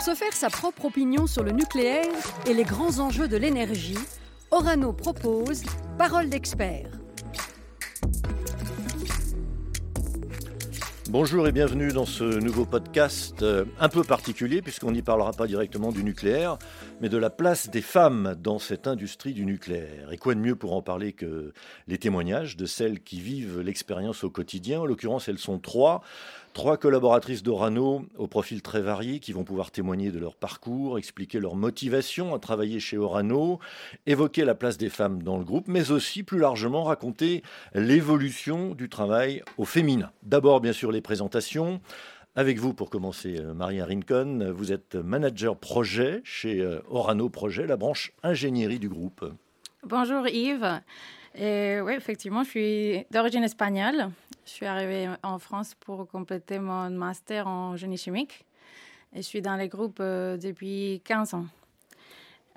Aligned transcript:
Pour 0.00 0.06
se 0.06 0.18
faire 0.18 0.32
sa 0.32 0.48
propre 0.48 0.86
opinion 0.86 1.26
sur 1.26 1.42
le 1.42 1.50
nucléaire 1.50 2.08
et 2.46 2.54
les 2.54 2.62
grands 2.62 3.00
enjeux 3.00 3.28
de 3.28 3.36
l'énergie, 3.36 3.98
Orano 4.50 4.94
propose 4.94 5.62
Parole 5.98 6.30
d'expert. 6.30 6.88
Bonjour 11.10 11.46
et 11.48 11.52
bienvenue 11.52 11.92
dans 11.92 12.06
ce 12.06 12.22
nouveau 12.22 12.64
podcast 12.64 13.42
euh, 13.42 13.64
un 13.80 13.88
peu 13.88 14.04
particulier 14.04 14.62
puisqu'on 14.62 14.92
n'y 14.92 15.02
parlera 15.02 15.32
pas 15.32 15.48
directement 15.48 15.90
du 15.90 16.04
nucléaire, 16.04 16.56
mais 17.00 17.08
de 17.08 17.18
la 17.18 17.30
place 17.30 17.68
des 17.68 17.82
femmes 17.82 18.36
dans 18.38 18.60
cette 18.60 18.86
industrie 18.86 19.34
du 19.34 19.44
nucléaire. 19.44 20.12
Et 20.12 20.18
quoi 20.18 20.34
de 20.36 20.40
mieux 20.40 20.54
pour 20.54 20.72
en 20.72 20.82
parler 20.82 21.12
que 21.12 21.52
les 21.88 21.98
témoignages 21.98 22.56
de 22.56 22.64
celles 22.64 23.00
qui 23.00 23.20
vivent 23.20 23.60
l'expérience 23.60 24.22
au 24.22 24.30
quotidien? 24.30 24.80
En 24.80 24.86
l'occurrence, 24.86 25.28
elles 25.28 25.38
sont 25.38 25.58
trois. 25.58 26.02
Trois 26.52 26.76
collaboratrices 26.76 27.44
d'Orano 27.44 28.04
au 28.18 28.26
profil 28.26 28.60
très 28.60 28.80
varié 28.80 29.20
qui 29.20 29.32
vont 29.32 29.44
pouvoir 29.44 29.70
témoigner 29.70 30.10
de 30.10 30.18
leur 30.18 30.34
parcours, 30.34 30.98
expliquer 30.98 31.38
leur 31.38 31.54
motivation 31.54 32.34
à 32.34 32.40
travailler 32.40 32.80
chez 32.80 32.98
Orano, 32.98 33.60
évoquer 34.06 34.44
la 34.44 34.56
place 34.56 34.76
des 34.76 34.88
femmes 34.88 35.22
dans 35.22 35.38
le 35.38 35.44
groupe, 35.44 35.68
mais 35.68 35.92
aussi 35.92 36.24
plus 36.24 36.38
largement 36.38 36.82
raconter 36.82 37.42
l'évolution 37.72 38.74
du 38.74 38.88
travail 38.88 39.42
au 39.58 39.64
féminin. 39.64 40.10
D'abord, 40.24 40.60
bien 40.60 40.72
sûr, 40.72 40.90
les 40.90 41.00
présentations. 41.00 41.80
Avec 42.34 42.58
vous, 42.58 42.74
pour 42.74 42.90
commencer, 42.90 43.36
euh, 43.38 43.54
Maria 43.54 43.84
Rincon, 43.86 44.52
vous 44.52 44.72
êtes 44.72 44.96
manager 44.96 45.56
projet 45.56 46.20
chez 46.24 46.60
euh, 46.60 46.80
Orano 46.88 47.28
Projet, 47.28 47.66
la 47.66 47.76
branche 47.76 48.12
ingénierie 48.22 48.78
du 48.78 48.88
groupe. 48.88 49.24
Bonjour 49.84 50.26
Yves. 50.28 50.80
Oui, 51.34 51.92
effectivement, 51.94 52.42
je 52.42 52.50
suis 52.50 53.06
d'origine 53.10 53.44
espagnole. 53.44 54.10
Je 54.44 54.50
suis 54.50 54.66
arrivée 54.66 55.08
en 55.22 55.38
France 55.38 55.74
pour 55.74 56.08
compléter 56.08 56.58
mon 56.58 56.90
master 56.90 57.46
en 57.46 57.76
génie 57.76 57.96
chimique. 57.96 58.44
Et 59.12 59.22
je 59.22 59.26
suis 59.26 59.42
dans 59.42 59.56
les 59.56 59.68
groupes 59.68 59.98
euh, 60.00 60.36
depuis 60.36 61.00
15 61.04 61.34
ans. 61.34 61.46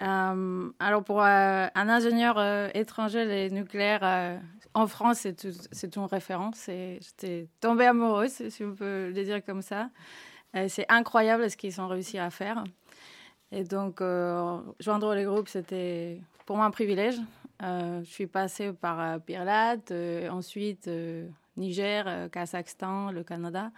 Euh, 0.01 0.69
alors 0.79 1.03
pour 1.03 1.21
euh, 1.21 1.67
un 1.73 1.89
ingénieur 1.89 2.39
étranger, 2.75 3.25
les 3.25 3.49
nucléaires 3.49 4.39
en 4.73 4.87
France, 4.87 5.27
c'est 5.71 5.95
une 5.95 6.05
référence. 6.05 6.65
J'étais 6.65 7.47
tombée 7.59 7.85
amoureuse, 7.85 8.49
si 8.49 8.63
on 8.63 8.73
peut 8.73 9.11
le 9.13 9.23
dire 9.23 9.43
comme 9.45 9.61
ça. 9.61 9.89
c'est 10.67 10.85
incroyable 10.89 11.49
ce 11.49 11.57
qu'ils 11.57 11.79
ont 11.79 11.87
réussi 11.87 12.17
à 12.17 12.31
faire. 12.31 12.63
Et 13.51 13.63
donc, 13.63 14.01
joindre 14.79 15.13
les 15.13 15.25
groupes, 15.25 15.47
c'était 15.47 16.19
pour 16.47 16.57
moi 16.57 16.65
un 16.65 16.71
privilège. 16.71 17.19
Je 17.63 18.09
suis 18.09 18.27
passée 18.27 18.73
par 18.73 19.21
Pirlat, 19.21 19.77
ensuite 20.29 20.89
Niger, 21.57 22.05
euh, 22.07 22.29
Kazakhstan, 22.29 23.11
le 23.11 23.23
Canada. 23.23 23.71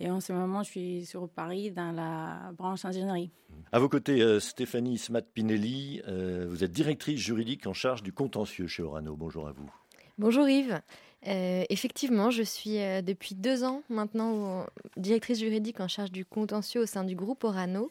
Et 0.00 0.10
en 0.10 0.20
ce 0.20 0.32
moment, 0.32 0.62
je 0.62 0.70
suis 0.70 1.06
sur 1.06 1.28
Paris 1.28 1.72
dans 1.72 1.90
la 1.90 2.52
branche 2.56 2.84
ingénierie. 2.84 3.30
À 3.72 3.78
vos 3.80 3.88
côtés, 3.88 4.22
euh, 4.22 4.38
Stéphanie 4.38 4.96
Smat-Pinelli, 4.96 6.02
euh, 6.06 6.46
vous 6.48 6.62
êtes 6.62 6.70
directrice 6.70 7.20
juridique 7.20 7.66
en 7.66 7.72
charge 7.72 8.02
du 8.02 8.12
contentieux 8.12 8.66
chez 8.68 8.82
Orano. 8.82 9.16
Bonjour 9.16 9.48
à 9.48 9.52
vous. 9.52 9.70
Bonjour 10.18 10.48
Yves. 10.48 10.80
effectivement, 11.24 12.30
je 12.30 12.42
suis 12.42 12.78
depuis 13.02 13.34
deux 13.34 13.62
ans 13.62 13.82
maintenant 13.88 14.66
directrice 14.96 15.38
juridique 15.38 15.80
en 15.80 15.88
charge 15.88 16.10
du 16.10 16.24
contentieux 16.24 16.82
au 16.82 16.86
sein 16.86 17.04
du 17.04 17.14
groupe 17.14 17.44
Orano. 17.44 17.90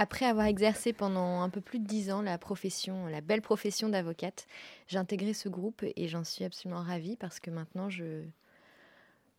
Après 0.00 0.26
avoir 0.26 0.46
exercé 0.46 0.92
pendant 0.92 1.40
un 1.40 1.50
peu 1.50 1.60
plus 1.60 1.80
de 1.80 1.84
dix 1.84 2.12
ans 2.12 2.22
la 2.22 2.38
profession, 2.38 3.08
la 3.08 3.20
belle 3.20 3.42
profession 3.42 3.88
d'avocate, 3.88 4.46
j'ai 4.86 4.96
intégré 4.96 5.34
ce 5.34 5.48
groupe 5.48 5.82
et 5.82 6.06
j'en 6.06 6.22
suis 6.22 6.44
absolument 6.44 6.82
ravie 6.82 7.16
parce 7.16 7.40
que 7.40 7.50
maintenant 7.50 7.90
je, 7.90 8.22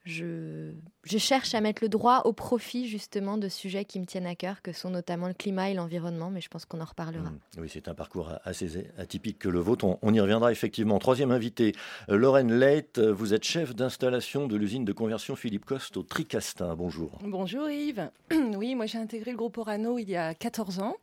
je, 0.10 1.18
cherche 1.18 1.56
à 1.56 1.62
mettre 1.62 1.84
le 1.84 1.90
droit 1.90 2.22
au 2.26 2.34
profit 2.34 2.88
justement 2.88 3.38
de 3.38 3.48
sujets 3.48 3.86
qui 3.86 4.00
me 4.00 4.06
tiennent 4.06 4.26
à 4.26 4.36
cœur, 4.36 4.62
que 4.62 4.72
sont 4.72 4.90
notamment 4.90 5.28
le 5.28 5.34
climat 5.34 5.70
et 5.70 5.73
l'environnement, 5.73 6.30
mais 6.30 6.42
je 6.42 6.50
pense 6.50 6.66
qu'on 6.66 6.82
en 6.82 6.86
reparlera. 6.86 7.30
Mmh. 7.30 7.39
oui, 7.60 7.70
c'est 7.72 7.88
un 7.88 7.94
parcours 7.94 8.33
assez 8.44 8.88
atypique 8.98 9.39
que 9.39 9.50
le 9.50 9.60
vôtre. 9.60 9.98
On, 10.02 10.14
y 10.14 10.20
reviendra 10.20 10.52
effectivement. 10.52 11.00
Troisième 11.00 11.32
invité, 11.32 11.73
euh, 12.10 12.17
Lorraine 12.17 12.60
Leit, 12.60 13.00
vous 13.00 13.33
êtes 13.33 13.44
chef 13.44 13.76
d'installation 13.76 14.48
de 14.48 14.56
l'usine 14.56 14.86
de 14.86 14.94
conversion 14.94 15.36
Philippe 15.36 15.66
Coste 15.66 15.98
au 15.98 16.04
Tricastin. 16.04 16.76
Bonjour. 16.76 17.17
Bonjour 17.23 17.70
Yves. 17.70 18.10
Oui, 18.56 18.76
moi 18.76 18.88
j'ai 18.88 18.98
intégré 18.98 19.32
le 19.32 19.38
groupe 19.38 19.58
Orano 19.58 19.98
il 20.00 20.10
y 20.10 20.16
a 20.16 20.33
14 20.33 20.80
ans. 20.80 20.95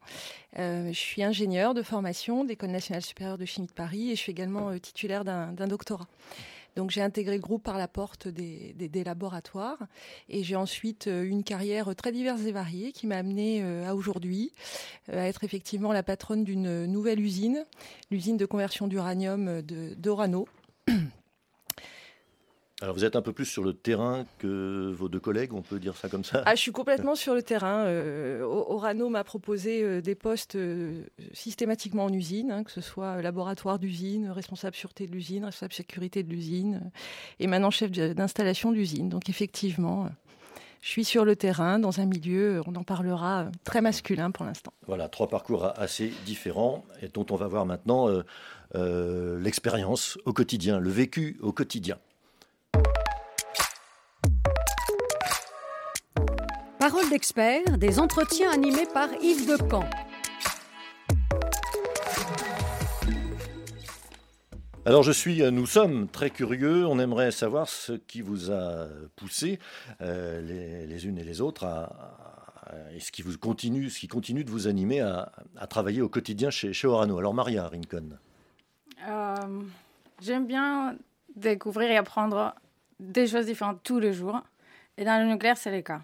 Euh, 0.59 0.89
je 0.89 0.99
suis 0.99 1.23
ingénieur 1.23 1.75
de 1.75 1.83
formation 1.83 2.45
d'École 2.45 2.71
nationale 2.71 3.03
supérieure 3.03 3.39
de 3.39 3.45
chimie 3.45 3.67
de 3.67 3.73
Paris 3.73 4.11
et 4.11 4.17
je 4.17 4.21
suis 4.21 4.33
également 4.33 4.71
euh, 4.71 4.79
titulaire 4.79 5.25
d'un 5.25 5.67
doctorat. 5.67 6.07
Donc 6.77 6.91
j'ai 6.91 7.01
intégré 7.01 7.37
le 7.37 7.43
groupe 7.43 7.63
par 7.63 7.79
la 7.79 7.89
porte 7.89 8.29
des, 8.29 9.05
laboratoires 9.05 9.79
et 10.29 10.43
j'ai 10.43 10.57
ensuite 10.57 11.07
euh, 11.07 11.25
une 11.25 11.43
carrière 11.43 11.95
très 11.97 12.13
diverse 12.13 12.43
et 12.45 12.53
variée 12.53 12.93
qui 12.93 13.07
m'a 13.07 13.17
amené 13.17 13.63
euh, 13.63 13.89
à 13.89 13.95
aujourd'hui 13.95 14.53
euh, 15.09 15.23
à 15.23 15.27
être 15.27 15.43
effectivement 15.45 15.93
la 15.93 16.03
patronne 16.03 16.45
d'une 16.45 16.87
nouvelle 16.87 17.21
usine, 17.21 17.65
l'usine 18.11 18.37
de 18.37 18.45
conversion 18.47 18.89
d'uranium 18.89 19.63
d'Orano. 19.63 20.47
Alors 22.83 22.95
vous 22.95 23.07
êtes 23.07 23.17
un 23.17 23.23
peu 23.23 23.33
plus 23.33 23.47
sur 23.47 23.63
le 23.63 23.73
terrain 23.73 24.27
que 24.39 24.93
vos 24.93 25.09
deux 25.09 25.19
collègues, 25.19 25.55
on 25.55 25.63
peut 25.63 25.79
dire 25.79 25.97
ça 25.97 26.11
comme 26.11 26.25
ça 26.25 26.43
ah, 26.45 26.55
Je 26.55 26.61
suis 26.61 26.73
complètement 26.73 27.15
sur 27.15 27.35
le 27.35 27.43
terrain. 27.43 27.87
Euh, 27.87 28.43
Orano 28.43 29.09
m'a 29.09 29.25
proposé 29.25 29.83
euh, 29.83 30.03
des 30.03 30.15
postes 30.15 30.57
euh, 30.57 31.03
systématiquement 31.33 32.05
en 32.05 32.13
usine, 32.13 32.51
hein, 32.51 32.65
que 32.65 32.71
ce 32.71 32.83
soit 32.83 33.23
laboratoire 33.23 33.79
d'usine, 33.79 34.29
responsable 34.29 34.77
sûreté 34.77 35.07
de 35.07 35.13
l'usine, 35.13 35.47
responsable 35.47 35.73
sécurité 35.73 36.23
de 36.23 36.29
l'usine, 36.29 36.91
et 37.41 37.47
maintenant 37.47 37.71
chef 37.71 37.91
d'installation 37.91 38.73
d'usine. 38.73 39.09
Donc 39.09 39.31
effectivement, 39.31 40.11
je 40.83 40.91
suis 40.91 41.07
sur 41.07 41.25
le 41.25 41.35
terrain, 41.35 41.79
dans 41.79 42.01
un 42.01 42.05
milieu, 42.07 42.61
on 42.67 42.75
en 42.75 42.85
parlera, 42.85 43.47
très 43.65 43.81
masculin 43.81 44.31
pour 44.31 44.45
l'instant. 44.45 44.75
Voilà, 44.87 45.09
trois 45.09 45.31
parcours 45.31 45.73
assez 45.79 46.13
différents 46.27 46.85
et 47.01 47.09
dont 47.09 47.25
on 47.31 47.37
va 47.37 47.47
voir 47.47 47.65
maintenant 47.65 48.11
l'expérience 48.75 50.19
au 50.27 50.35
quotidien, 50.35 50.79
le 50.79 50.91
vécu 50.91 51.39
au 51.41 51.53
quotidien. 51.53 51.97
Parole 56.89 57.11
d'expert, 57.11 57.79
des 57.79 57.99
entretiens 57.99 58.49
animés 58.53 58.87
par 58.95 59.09
Yves 59.21 59.49
Decamp. 59.49 59.91
Alors 64.85 65.03
je 65.03 65.11
suis, 65.11 65.43
euh, 65.43 65.51
nous 65.51 65.67
sommes 65.67 66.07
très 66.07 66.31
curieux, 66.31 66.87
on 66.87 67.01
aimerait 67.01 67.33
savoir 67.33 67.69
ce 67.69 67.95
qui 67.95 68.21
vous 68.21 68.53
a 68.53 68.87
poussé 69.17 69.59
euh, 70.01 70.87
les, 70.87 71.09
unes 71.09 71.19
et 71.19 71.25
les 71.25 71.41
autres 71.41 71.67
et 72.95 73.01
ce 73.01 73.11
qui 73.11 73.23
vous 73.23 73.37
continue, 73.37 73.91
ce 73.91 73.99
qui 73.99 74.07
continue 74.07 74.45
de 74.45 74.51
vous 74.53 74.69
animer 74.69 75.01
à, 75.01 75.33
travailler 75.69 76.03
au 76.03 76.09
quotidien 76.09 76.51
chez, 76.51 76.73
chez, 76.73 76.87
Orano. 76.87 77.19
Alors 77.19 77.35
Maria 77.35 77.67
Rincon. 77.67 78.11
Euh, 79.09 79.35
j'aime 80.23 80.47
bien 80.47 80.95
découvrir 81.35 81.91
et 81.91 81.97
apprendre 81.97 82.55
des 83.01 83.27
choses 83.27 83.47
différentes 83.47 83.81
tous 83.83 83.99
les 83.99 84.13
jours. 84.13 84.41
Et 84.97 85.05
dans 85.05 85.21
le 85.21 85.29
nucléaire, 85.29 85.57
c'est 85.57 85.73
le 85.73 85.83
cas. 85.83 86.03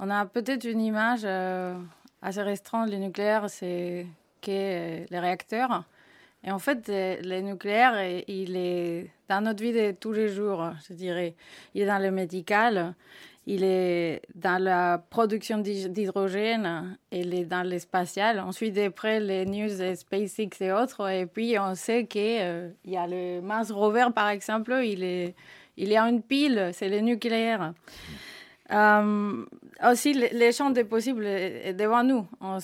On 0.00 0.10
a 0.10 0.26
peut-être 0.26 0.64
une 0.64 0.80
image 0.80 1.22
euh, 1.24 1.74
assez 2.22 2.42
restreinte 2.42 2.90
du 2.90 2.98
nucléaire, 2.98 3.50
c'est 3.50 4.06
que 4.40 5.06
les 5.10 5.18
réacteurs. 5.18 5.84
Et 6.44 6.52
en 6.52 6.60
fait, 6.60 6.84
le 6.88 7.40
nucléaire, 7.40 8.22
il 8.28 8.56
est 8.56 9.10
dans 9.28 9.40
notre 9.40 9.62
vie 9.62 9.72
de 9.72 9.90
tous 9.90 10.12
les 10.12 10.28
jours, 10.28 10.70
je 10.88 10.94
dirais. 10.94 11.34
Il 11.74 11.82
est 11.82 11.86
dans 11.86 12.00
le 12.00 12.12
médical, 12.12 12.94
il 13.44 13.64
est 13.64 14.22
dans 14.36 14.62
la 14.62 15.02
production 15.10 15.58
d'hydrogène, 15.58 16.96
il 17.10 17.34
est 17.34 17.44
dans 17.44 17.62
l'espacial. 17.62 18.38
Ensuite, 18.38 18.78
après 18.78 19.18
les 19.18 19.46
news 19.46 19.68
de 19.68 19.94
SpaceX 19.94 20.60
et 20.60 20.70
autres, 20.70 21.08
et 21.10 21.26
puis 21.26 21.58
on 21.58 21.74
sait 21.74 22.04
qu'il 22.04 22.22
euh, 22.22 22.68
il 22.84 22.92
y 22.92 22.96
a 22.96 23.06
le 23.06 23.40
Mars 23.40 23.72
Rover, 23.72 24.08
par 24.14 24.28
exemple, 24.28 24.78
il, 24.84 25.02
est, 25.02 25.34
il 25.76 25.88
y 25.88 25.96
a 25.96 26.04
une 26.04 26.22
pile, 26.22 26.70
c'est 26.72 26.88
le 26.88 27.00
nucléaire. 27.00 27.72
Euh, 28.70 29.44
aussi, 29.84 30.12
les 30.12 30.52
champs 30.52 30.70
des 30.70 30.84
possibles 30.84 31.24
est 31.26 31.74
devant 31.74 32.02
nous. 32.02 32.26
On 32.40 32.56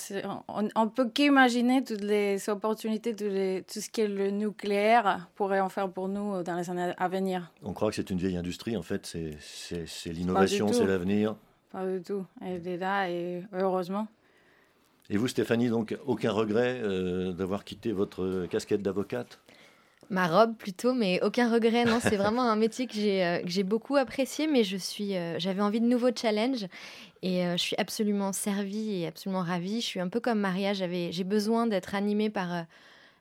ne 0.62 0.88
peut 0.88 1.08
qu'imaginer 1.08 1.82
toutes 1.84 2.02
les 2.02 2.48
opportunités, 2.48 3.14
tout, 3.14 3.24
tout, 3.26 3.80
ce 3.80 3.88
que 3.88 4.02
le 4.02 4.30
nucléaire 4.30 5.28
pourrait 5.34 5.60
en 5.60 5.68
faire 5.68 5.90
pour 5.90 6.08
nous 6.08 6.42
dans 6.42 6.56
les 6.56 6.68
années 6.70 6.92
à 6.96 7.08
venir. 7.08 7.52
On 7.62 7.72
croit 7.72 7.90
que 7.90 7.96
c'est 7.96 8.10
une 8.10 8.18
vieille 8.18 8.36
industrie, 8.36 8.76
en 8.76 8.82
fait, 8.82 9.16
c'est 9.40 10.12
l'innovation, 10.12 10.72
c'est 10.72 10.86
l'avenir. 10.86 11.36
Pas 11.70 11.86
du 11.86 12.02
tout. 12.02 12.24
Elle 12.40 12.66
est 12.66 12.76
là 12.76 13.10
et 13.10 13.42
heureusement. 13.52 14.06
Et 15.10 15.16
vous, 15.18 15.28
Stéphanie, 15.28 15.68
donc 15.68 15.96
aucun 16.06 16.30
regret 16.30 16.80
euh, 16.82 17.32
d'avoir 17.32 17.64
quitté 17.64 17.92
votre 17.92 18.46
casquette 18.46 18.80
d'avocate? 18.80 19.38
Ma 20.10 20.26
robe 20.26 20.56
plutôt, 20.56 20.94
mais 20.94 21.20
aucun 21.22 21.50
regret. 21.50 21.84
Non, 21.84 21.98
c'est 22.00 22.16
vraiment 22.16 22.42
un 22.42 22.56
métier 22.56 22.86
que 22.86 22.94
j'ai 22.94 23.24
euh, 23.24 23.40
j'ai 23.46 23.62
beaucoup 23.62 23.96
apprécié, 23.96 24.46
mais 24.46 24.64
je 24.64 24.76
suis 24.76 25.16
euh, 25.16 25.38
j'avais 25.38 25.62
envie 25.62 25.80
de 25.80 25.86
nouveaux 25.86 26.14
challenges 26.14 26.66
et 27.22 27.44
euh, 27.44 27.56
je 27.56 27.62
suis 27.62 27.76
absolument 27.76 28.32
servie 28.32 29.02
et 29.02 29.06
absolument 29.06 29.42
ravie. 29.42 29.80
Je 29.80 29.86
suis 29.86 30.00
un 30.00 30.08
peu 30.08 30.20
comme 30.20 30.40
Maria. 30.40 30.72
J'avais 30.72 31.12
j'ai 31.12 31.24
besoin 31.24 31.66
d'être 31.66 31.94
animée 31.94 32.30
par 32.30 32.66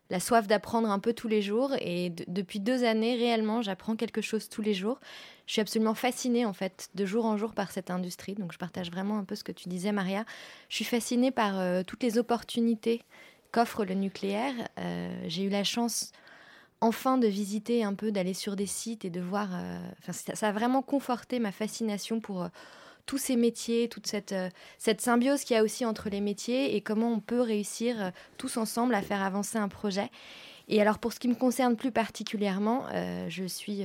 la 0.09 0.19
soif 0.19 0.47
d'apprendre 0.47 0.89
un 0.89 0.99
peu 0.99 1.13
tous 1.13 1.27
les 1.27 1.41
jours. 1.41 1.71
Et 1.79 2.11
depuis 2.27 2.59
deux 2.59 2.83
années, 2.83 3.15
réellement, 3.15 3.61
j'apprends 3.61 3.95
quelque 3.95 4.21
chose 4.21 4.49
tous 4.49 4.61
les 4.61 4.73
jours. 4.73 4.99
Je 5.47 5.53
suis 5.53 5.61
absolument 5.61 5.95
fascinée, 5.95 6.45
en 6.45 6.53
fait, 6.53 6.89
de 6.95 7.05
jour 7.05 7.25
en 7.25 7.37
jour 7.37 7.53
par 7.53 7.71
cette 7.71 7.89
industrie. 7.89 8.35
Donc, 8.35 8.51
je 8.51 8.57
partage 8.57 8.91
vraiment 8.91 9.17
un 9.17 9.23
peu 9.23 9.35
ce 9.35 9.43
que 9.43 9.51
tu 9.51 9.69
disais, 9.69 9.91
Maria. 9.91 10.25
Je 10.69 10.75
suis 10.75 10.85
fascinée 10.85 11.31
par 11.31 11.83
toutes 11.85 12.03
les 12.03 12.17
opportunités 12.17 13.01
qu'offre 13.51 13.85
le 13.85 13.93
nucléaire. 13.93 14.53
J'ai 15.27 15.43
eu 15.43 15.49
la 15.49 15.63
chance 15.63 16.11
enfin 16.83 17.17
de 17.17 17.27
visiter 17.27 17.83
un 17.83 17.93
peu, 17.93 18.11
d'aller 18.11 18.33
sur 18.33 18.55
des 18.55 18.65
sites 18.65 19.05
et 19.05 19.09
de 19.09 19.21
voir. 19.21 19.49
Euh, 19.53 19.79
ça, 20.11 20.35
ça, 20.35 20.47
a 20.49 20.51
vraiment 20.51 20.81
conforté 20.81 21.39
ma 21.39 21.51
fascination 21.51 22.19
pour 22.19 22.47
tous 23.05 23.17
ces 23.17 23.35
métiers, 23.35 23.89
toute 23.89 24.07
cette, 24.07 24.35
cette 24.77 25.01
symbiose 25.01 25.43
qu'il 25.43 25.55
y 25.55 25.59
a 25.59 25.63
aussi 25.63 25.85
entre 25.85 26.09
les 26.09 26.21
métiers 26.21 26.75
et 26.75 26.81
comment 26.81 27.11
on 27.11 27.19
peut 27.19 27.41
réussir 27.41 28.11
tous 28.37 28.55
ensemble 28.55 28.95
à 28.95 29.01
faire 29.01 29.21
avancer 29.21 29.57
un 29.57 29.67
projet. 29.67 30.09
Et 30.69 30.81
alors 30.81 30.99
pour 30.99 31.11
ce 31.11 31.19
qui 31.19 31.27
me 31.27 31.35
concerne 31.35 31.75
plus 31.75 31.91
particulièrement, 31.91 32.85
je 33.27 33.43
suis 33.43 33.83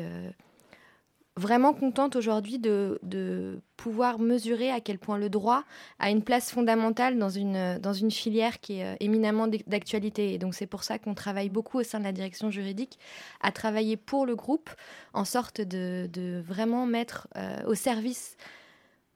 vraiment 1.38 1.72
contente 1.72 2.16
aujourd'hui 2.16 2.58
de, 2.58 3.60
pouvoir 3.76 4.18
mesurer 4.18 4.72
à 4.72 4.80
quel 4.80 4.98
point 4.98 5.18
le 5.18 5.30
droit 5.30 5.62
a 6.00 6.10
une 6.10 6.22
place 6.22 6.50
fondamentale 6.50 7.16
dans 7.16 7.28
une, 7.30 8.10
filière 8.10 8.58
qui 8.58 8.80
est 8.80 8.84
euh, 8.84 8.96
éminemment 8.98 9.46
d'actualité. 9.68 10.34
Et 10.34 10.38
donc 10.38 10.54
c'est 10.54 10.66
pour 10.66 10.82
ça 10.82 10.98
qu'on 10.98 11.14
travaille 11.14 11.48
beaucoup 11.48 11.78
au 11.78 11.84
sein 11.84 12.00
de 12.00 12.04
la 12.04 12.10
direction 12.10 12.50
juridique 12.50 12.98
à 13.40 13.52
travailler 13.52 13.96
pour 13.96 14.26
le 14.26 14.34
groupe 14.34 14.68
en 15.14 15.24
sorte 15.24 15.60
de, 15.60 16.42
vraiment 16.44 16.86
mettre 16.86 17.28
euh, 17.36 17.62
au 17.66 17.74
service 17.74 18.36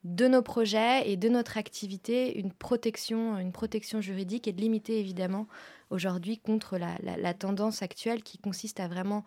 de 0.05 0.29
nos 0.29 0.43
projets 0.43 1.11
et 1.11 1.17
de 1.17 1.29
notre 1.29 1.59
activité 1.59 2.39
une 2.39 2.53
protection, 2.53 3.39
une 3.39 3.53
protection 3.53 4.01
juridique 4.01 4.47
et 4.47 4.53
de 4.53 4.61
limiter 4.61 4.99
évidemment 4.99 5.49
aujourd'hui 5.91 6.39
contre 6.39 6.79
la 6.79 7.35
tendance 7.35 7.83
actuelle 7.83 8.23
qui 8.23 8.39
consiste 8.39 8.81
à 8.81 8.89
vraiment 8.89 9.25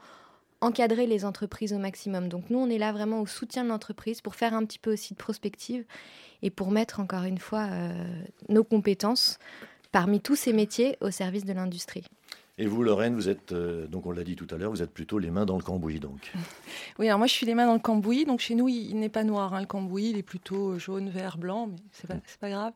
encadrer 0.65 1.07
les 1.07 1.25
entreprises 1.25 1.73
au 1.73 1.77
maximum. 1.77 2.27
Donc 2.27 2.50
nous, 2.50 2.59
on 2.59 2.69
est 2.69 2.77
là 2.77 2.91
vraiment 2.91 3.21
au 3.21 3.27
soutien 3.27 3.63
de 3.63 3.69
l'entreprise 3.69 4.21
pour 4.21 4.35
faire 4.35 4.53
un 4.53 4.65
petit 4.65 4.79
peu 4.79 4.94
aussi 4.94 5.13
de 5.13 5.17
prospective 5.17 5.85
et 6.41 6.50
pour 6.50 6.71
mettre 6.71 7.00
encore 7.00 7.23
une 7.23 7.38
fois 7.38 7.67
euh, 7.71 7.94
nos 8.50 8.63
compétences 8.63 9.39
parmi 9.91 10.19
tous 10.19 10.35
ces 10.35 10.53
métiers 10.53 10.97
au 11.01 11.12
service 11.12 11.45
de 11.45 11.53
l'industrie. 11.53 12.03
Et 12.57 12.68
vous, 12.68 12.84
Lorraine, 12.84 13.16
vous 13.16 13.28
êtes, 13.28 13.52
euh, 13.52 13.86
donc 13.88 14.06
on 14.06 14.12
l'a 14.12 14.24
dit 14.24 14.38
tout 14.38 14.48
à 14.50 14.56
l'heure, 14.56 14.72
vous 14.72 14.81
êtes 14.81 14.94
plutôt 14.94 15.19
les 15.19 15.30
mains 15.30 15.46
dans 15.46 15.57
le 15.57 15.63
cambouis, 15.63 16.00
donc. 16.00 16.31
Oui, 17.00 17.07
alors 17.07 17.18
moi 17.18 17.28
je 17.28 17.34
suis 17.34 17.46
les 17.46 17.56
mains 17.56 17.66
dans 17.66 17.74
le 17.74 17.80
cambouis, 17.80 18.24
donc 18.24 18.40
chez 18.40 18.56
nous 18.56 18.69
il, 18.69 18.98
n'est 18.98 19.10
pas 19.10 19.25
noir, 19.25 19.54
hein, 19.54 19.60
le 19.60 19.66
cambouis, 19.66 20.12
il 20.12 20.18
est 20.18 20.24
plutôt 20.24 20.80
jaune, 20.80 21.10
vert, 21.10 21.38
blanc, 21.38 21.68
mais 21.68 21.75
c'est 21.92 22.07
pas, 22.07 22.16
pas 22.40 22.50
grave. 22.50 22.74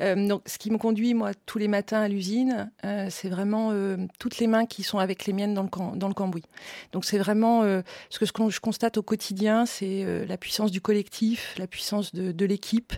Euh, 0.00 0.28
donc 0.28 0.42
ce 0.44 0.58
qui 0.58 0.70
me 0.70 0.76
conduit, 0.76 1.14
moi, 1.14 1.30
tous 1.46 1.56
les 1.56 1.68
matins 1.68 2.02
à 2.02 2.08
l'usine, 2.08 2.70
euh, 2.84 3.06
c'est 3.08 3.30
vraiment 3.30 3.72
toutes 4.18 4.38
les 4.38 4.46
mains 4.46 4.66
qui 4.66 4.82
sont 4.82 4.98
avec 4.98 5.24
les 5.24 5.32
miennes 5.32 5.54
dans 5.54 5.62
le, 5.62 5.96
dans 5.96 6.08
le 6.08 6.14
cambouis. 6.14 6.44
Donc 6.92 7.06
c'est 7.06 7.16
vraiment 7.16 7.62
ce 8.10 8.18
que 8.18 8.26
je 8.26 8.60
constate 8.60 8.98
au 8.98 9.02
quotidien, 9.02 9.64
c'est 9.64 10.26
la 10.26 10.36
puissance 10.36 10.70
du 10.70 10.82
collectif, 10.82 11.54
la 11.56 11.66
puissance 11.66 12.14
de, 12.14 12.32
de 12.32 12.44
l'équipe. 12.44 12.92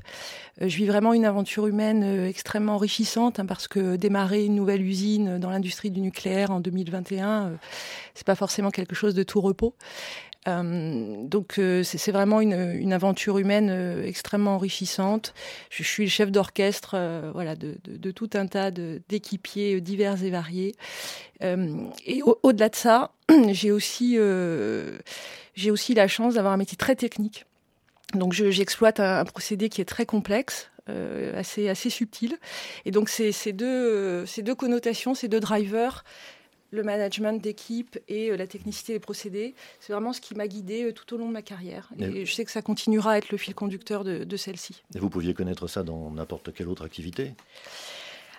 je 0.60 0.76
vis 0.76 0.86
vraiment 0.86 1.12
une 1.12 1.24
aventure 1.24 1.68
humaine 1.68 2.02
extrêmement 2.02 2.74
enrichissante, 2.74 3.38
hein, 3.38 3.46
parce 3.46 3.68
que 3.68 3.94
démarrer 3.94 4.44
une 4.44 4.56
nouvelle 4.56 4.82
usine 4.82 5.38
dans 5.38 5.50
l'industrie 5.50 5.92
du 5.92 6.00
nucléaire, 6.00 6.15
en 6.48 6.60
2021, 6.60 7.46
euh, 7.46 7.56
c'est 8.14 8.26
pas 8.26 8.34
forcément 8.34 8.70
quelque 8.70 8.94
chose 8.94 9.14
de 9.14 9.22
tout 9.22 9.40
repos. 9.40 9.74
Euh, 10.48 11.26
donc 11.26 11.58
euh, 11.58 11.82
c'est 11.82 12.12
vraiment 12.12 12.40
une, 12.40 12.92
aventure 12.92 13.38
humaine 13.38 14.02
extrêmement 14.04 14.54
enrichissante. 14.54 15.34
Je, 15.70 15.82
suis 15.82 16.04
le 16.04 16.10
chef 16.10 16.30
d'orchestre 16.30 16.96
voilà, 17.32 17.56
de, 17.56 18.10
tout 18.12 18.30
un 18.34 18.46
tas 18.46 18.70
d'équipiers 18.70 19.80
divers 19.80 20.22
et 20.22 20.30
variés. 20.30 20.74
et 21.42 22.22
au-delà 22.42 22.68
de 22.68 22.76
ça, 22.76 23.12
j'ai 23.50 23.72
aussi, 23.72 24.18
j'ai 25.54 25.70
aussi 25.70 25.94
la 25.94 26.06
chance 26.06 26.34
d'avoir 26.34 26.52
un 26.52 26.58
métier 26.58 26.76
très 26.76 26.94
technique. 26.94 27.44
Donc 28.14 28.32
j'exploite 28.32 29.00
un, 29.00 29.24
procédé 29.24 29.68
qui 29.68 29.80
est 29.80 29.86
très 29.86 30.06
complexe, 30.06 30.70
euh, 30.88 31.38
assez, 31.38 31.68
assez 31.68 31.90
subtil. 31.90 32.38
Et 32.84 32.90
donc, 32.90 33.08
ces, 33.08 33.32
ces, 33.32 33.52
deux, 33.52 34.24
ces 34.26 34.42
deux 34.42 34.54
connotations, 34.54 35.14
ces 35.14 35.28
deux 35.28 35.40
drivers, 35.40 36.04
le 36.70 36.82
management 36.82 37.40
d'équipe 37.40 37.98
et 38.08 38.30
euh, 38.30 38.36
la 38.36 38.46
technicité 38.46 38.92
des 38.92 38.98
procédés, 38.98 39.54
c'est 39.80 39.92
vraiment 39.92 40.12
ce 40.12 40.20
qui 40.20 40.34
m'a 40.34 40.48
guidé 40.48 40.84
euh, 40.84 40.92
tout 40.92 41.14
au 41.14 41.18
long 41.18 41.28
de 41.28 41.32
ma 41.32 41.42
carrière. 41.42 41.90
Et, 41.98 42.24
je 42.26 42.32
sais 42.32 42.44
que 42.44 42.50
ça 42.50 42.62
continuera 42.62 43.12
à 43.12 43.18
être 43.18 43.30
le 43.30 43.38
fil 43.38 43.54
conducteur 43.54 44.04
de, 44.04 44.24
de 44.24 44.36
celle-ci. 44.36 44.82
Et 44.94 44.98
vous 44.98 45.10
pouviez 45.10 45.34
connaître 45.34 45.66
ça 45.66 45.82
dans 45.82 46.10
n'importe 46.10 46.52
quelle 46.52 46.68
autre 46.68 46.84
activité? 46.84 47.34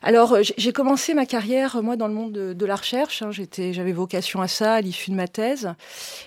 Alors, 0.01 0.33
euh, 0.33 0.41
j'ai 0.57 0.71
commencé 0.73 1.13
ma 1.13 1.25
carrière, 1.25 1.81
moi, 1.81 1.95
dans 1.95 2.07
le 2.07 2.13
monde 2.13 2.31
de, 2.31 2.65
la 2.65 2.75
recherche. 2.75 3.21
Hein. 3.21 3.31
j'avais 3.31 3.91
vocation 3.91 4.41
à 4.41 4.47
ça 4.47 4.73
à 4.73 4.81
l'issue 4.81 5.11
de 5.11 5.15
ma 5.15 5.27
thèse. 5.27 5.73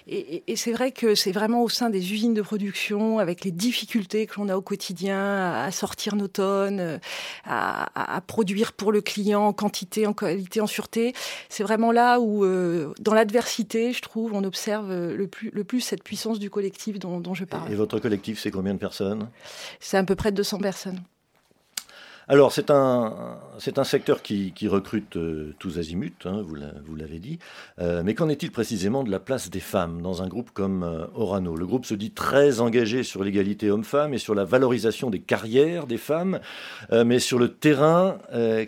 Et, 0.09 0.43
c'est 0.57 0.73
vrai 0.73 0.93
que 0.93 1.15
c'est 1.15 1.33
vraiment 1.33 1.63
au 1.63 1.69
sein 1.69 1.91
des 1.91 2.13
usines 2.13 2.35
de 2.35 2.43
production, 2.43 3.19
avec 3.19 3.45
les 3.45 3.51
difficultés 3.51 4.27
que 4.27 4.41
l'on 4.41 4.49
a 4.49 4.57
au 4.57 4.63
quotidien, 4.63 5.53
à 5.53 5.71
sortir 5.71 6.17
nos 6.17 6.29
tonnes, 6.29 6.81
euh, 6.81 6.99
à, 7.45 8.21
produire 8.27 8.73
pour 8.73 8.93
le 8.93 9.01
client 9.01 9.43
en 9.43 9.53
quantité, 9.53 10.07
en 10.07 10.13
qualité, 10.13 10.61
en 10.61 10.67
sûreté. 10.67 11.15
C'est 11.49 11.63
vraiment 11.63 11.93
là 11.93 12.21
où, 12.21 12.45
euh, 12.45 12.93
dans 13.01 13.15
l'adversité, 13.15 13.93
je 13.93 14.03
trouve, 14.03 14.33
on 14.35 14.45
observe 14.45 14.93
le 14.93 15.27
plus, 15.27 15.51
le 15.53 15.65
plus 15.65 15.81
cette 15.81 16.03
puissance 16.03 16.39
du 16.39 16.51
collectif 16.51 16.99
dont, 16.99 17.21
dont 17.21 17.35
je 17.35 17.45
parle. 17.45 17.71
Et 17.71 17.75
votre 17.75 17.99
collectif, 17.99 18.41
c'est 18.41 18.51
combien 18.51 18.75
de 18.75 18.79
personnes? 18.79 19.29
C'est 19.79 19.97
à 19.97 20.05
peu 20.05 20.17
près 20.17 20.33
200 20.33 20.59
personnes. 20.59 21.01
Alors, 22.31 22.53
c'est 22.53 22.71
un, 22.71 23.41
c'est 23.59 23.83
secteur 23.83 24.23
qui, 24.23 24.55
recrute 24.69 25.17
euh, 25.17 25.53
tous 25.59 25.79
azimuts, 25.79 26.13
hein, 26.27 26.45
vous 26.45 26.95
l'avez 26.95 27.19
dit. 27.19 27.41
Euh, 27.81 28.03
mais 28.05 28.15
qu'en 28.15 28.29
est-il 28.29 28.53
précisément 28.53 29.03
de 29.03 29.11
la 29.11 29.19
place 29.19 29.51
des 29.51 29.59
femmes 29.59 30.01
dans 30.01 30.23
un 30.23 30.29
groupe 30.29 30.53
comme 30.53 30.85
euh, 30.85 31.07
Orano? 31.17 31.57
Le 31.57 31.67
groupe 31.67 31.87
se 31.87 31.95
dit 31.95 32.13
très 32.13 32.61
engagé 32.61 33.03
sur 33.03 33.25
l'égalité 33.25 33.69
homme-femme 33.69 34.15
et 34.15 34.19
sur 34.19 34.37
la 34.37 34.45
valorisation 34.45 35.11
des 35.11 35.19
carrières 35.19 35.89
des 35.89 35.97
femmes. 35.97 36.39
mais 36.93 37.19
sur 37.19 37.41
le 37.41 37.49
terrain, 37.49 38.19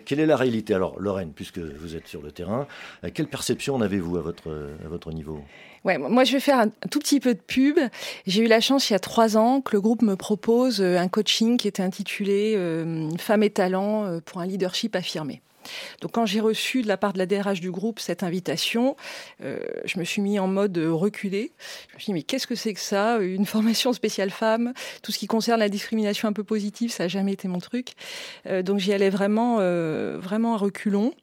quelle 0.03 0.19
est 0.19 0.25
la 0.25 0.35
réalité? 0.35 0.73
Alors, 0.73 0.99
Lorraine, 0.99 1.31
puisque 1.33 1.59
vous 1.59 1.95
êtes 1.95 2.07
sur 2.07 2.21
le 2.21 2.33
terrain, 2.33 2.67
quelle 3.13 3.27
perception 3.27 3.75
en 3.75 3.81
avez-vous 3.81 4.17
à 4.17 4.23
à 4.23 4.89
votre 4.89 5.11
niveau? 5.13 5.41
Ouais, 5.83 5.97
moi 5.97 6.23
je 6.23 6.31
vais 6.31 6.39
faire 6.39 6.59
un, 6.59 6.69
tout 6.89 6.99
petit 6.99 7.19
peu 7.19 7.33
de 7.33 7.39
pub. 7.39 7.77
J'ai 8.25 8.43
eu 8.43 8.47
la 8.47 8.61
chance 8.61 8.89
il 8.89 8.93
y 8.93 8.95
a 8.95 8.99
trois 8.99 9.35
ans 9.35 9.59
que 9.59 9.75
le 9.75 9.81
groupe 9.81 10.01
me 10.01 10.15
propose 10.15 10.79
euh, 10.79 10.97
un 10.97 11.09
coaching 11.09 11.57
qui 11.57 11.67
était 11.67 11.83
intitulé 11.83 12.53
euh, 12.55 13.09
Femmes 13.17 13.43
et 13.43 13.49
talents 13.49 14.05
euh, 14.05 14.19
pour 14.23 14.39
un 14.39 14.45
leadership 14.45 14.95
affirmé. 14.95 15.41
Donc 16.01 16.11
quand 16.11 16.25
j'ai 16.25 16.39
reçu 16.39 16.81
de 16.81 16.87
la 16.87 16.97
part 16.97 17.13
de 17.13 17.17
la 17.17 17.25
DRH 17.25 17.59
du 17.59 17.71
groupe 17.71 17.99
cette 17.99 18.23
invitation, 18.23 18.95
euh, 19.43 19.59
je 19.85 19.99
me 19.99 20.03
suis 20.03 20.21
mis 20.21 20.39
en 20.39 20.47
mode 20.47 20.77
reculé. 20.77 21.51
Je 21.89 21.95
me 21.95 21.99
suis 21.99 22.05
dit 22.07 22.13
mais 22.13 22.23
qu'est-ce 22.23 22.47
que 22.47 22.55
c'est 22.55 22.73
que 22.73 22.79
ça 22.79 23.17
Une 23.19 23.45
formation 23.45 23.93
spéciale 23.93 24.29
femme? 24.29 24.73
Tout 25.01 25.11
ce 25.11 25.19
qui 25.19 25.27
concerne 25.27 25.59
la 25.59 25.69
discrimination 25.69 26.27
un 26.27 26.33
peu 26.33 26.43
positive, 26.43 26.91
ça 26.91 27.03
n'a 27.03 27.07
jamais 27.07 27.33
été 27.33 27.47
mon 27.47 27.59
truc. 27.59 27.93
Euh, 28.47 28.61
donc 28.61 28.79
j'y 28.79 28.93
allais 28.93 29.09
vraiment, 29.09 29.57
euh, 29.59 30.17
vraiment 30.19 30.55
à 30.55 30.57
reculons. 30.57 31.13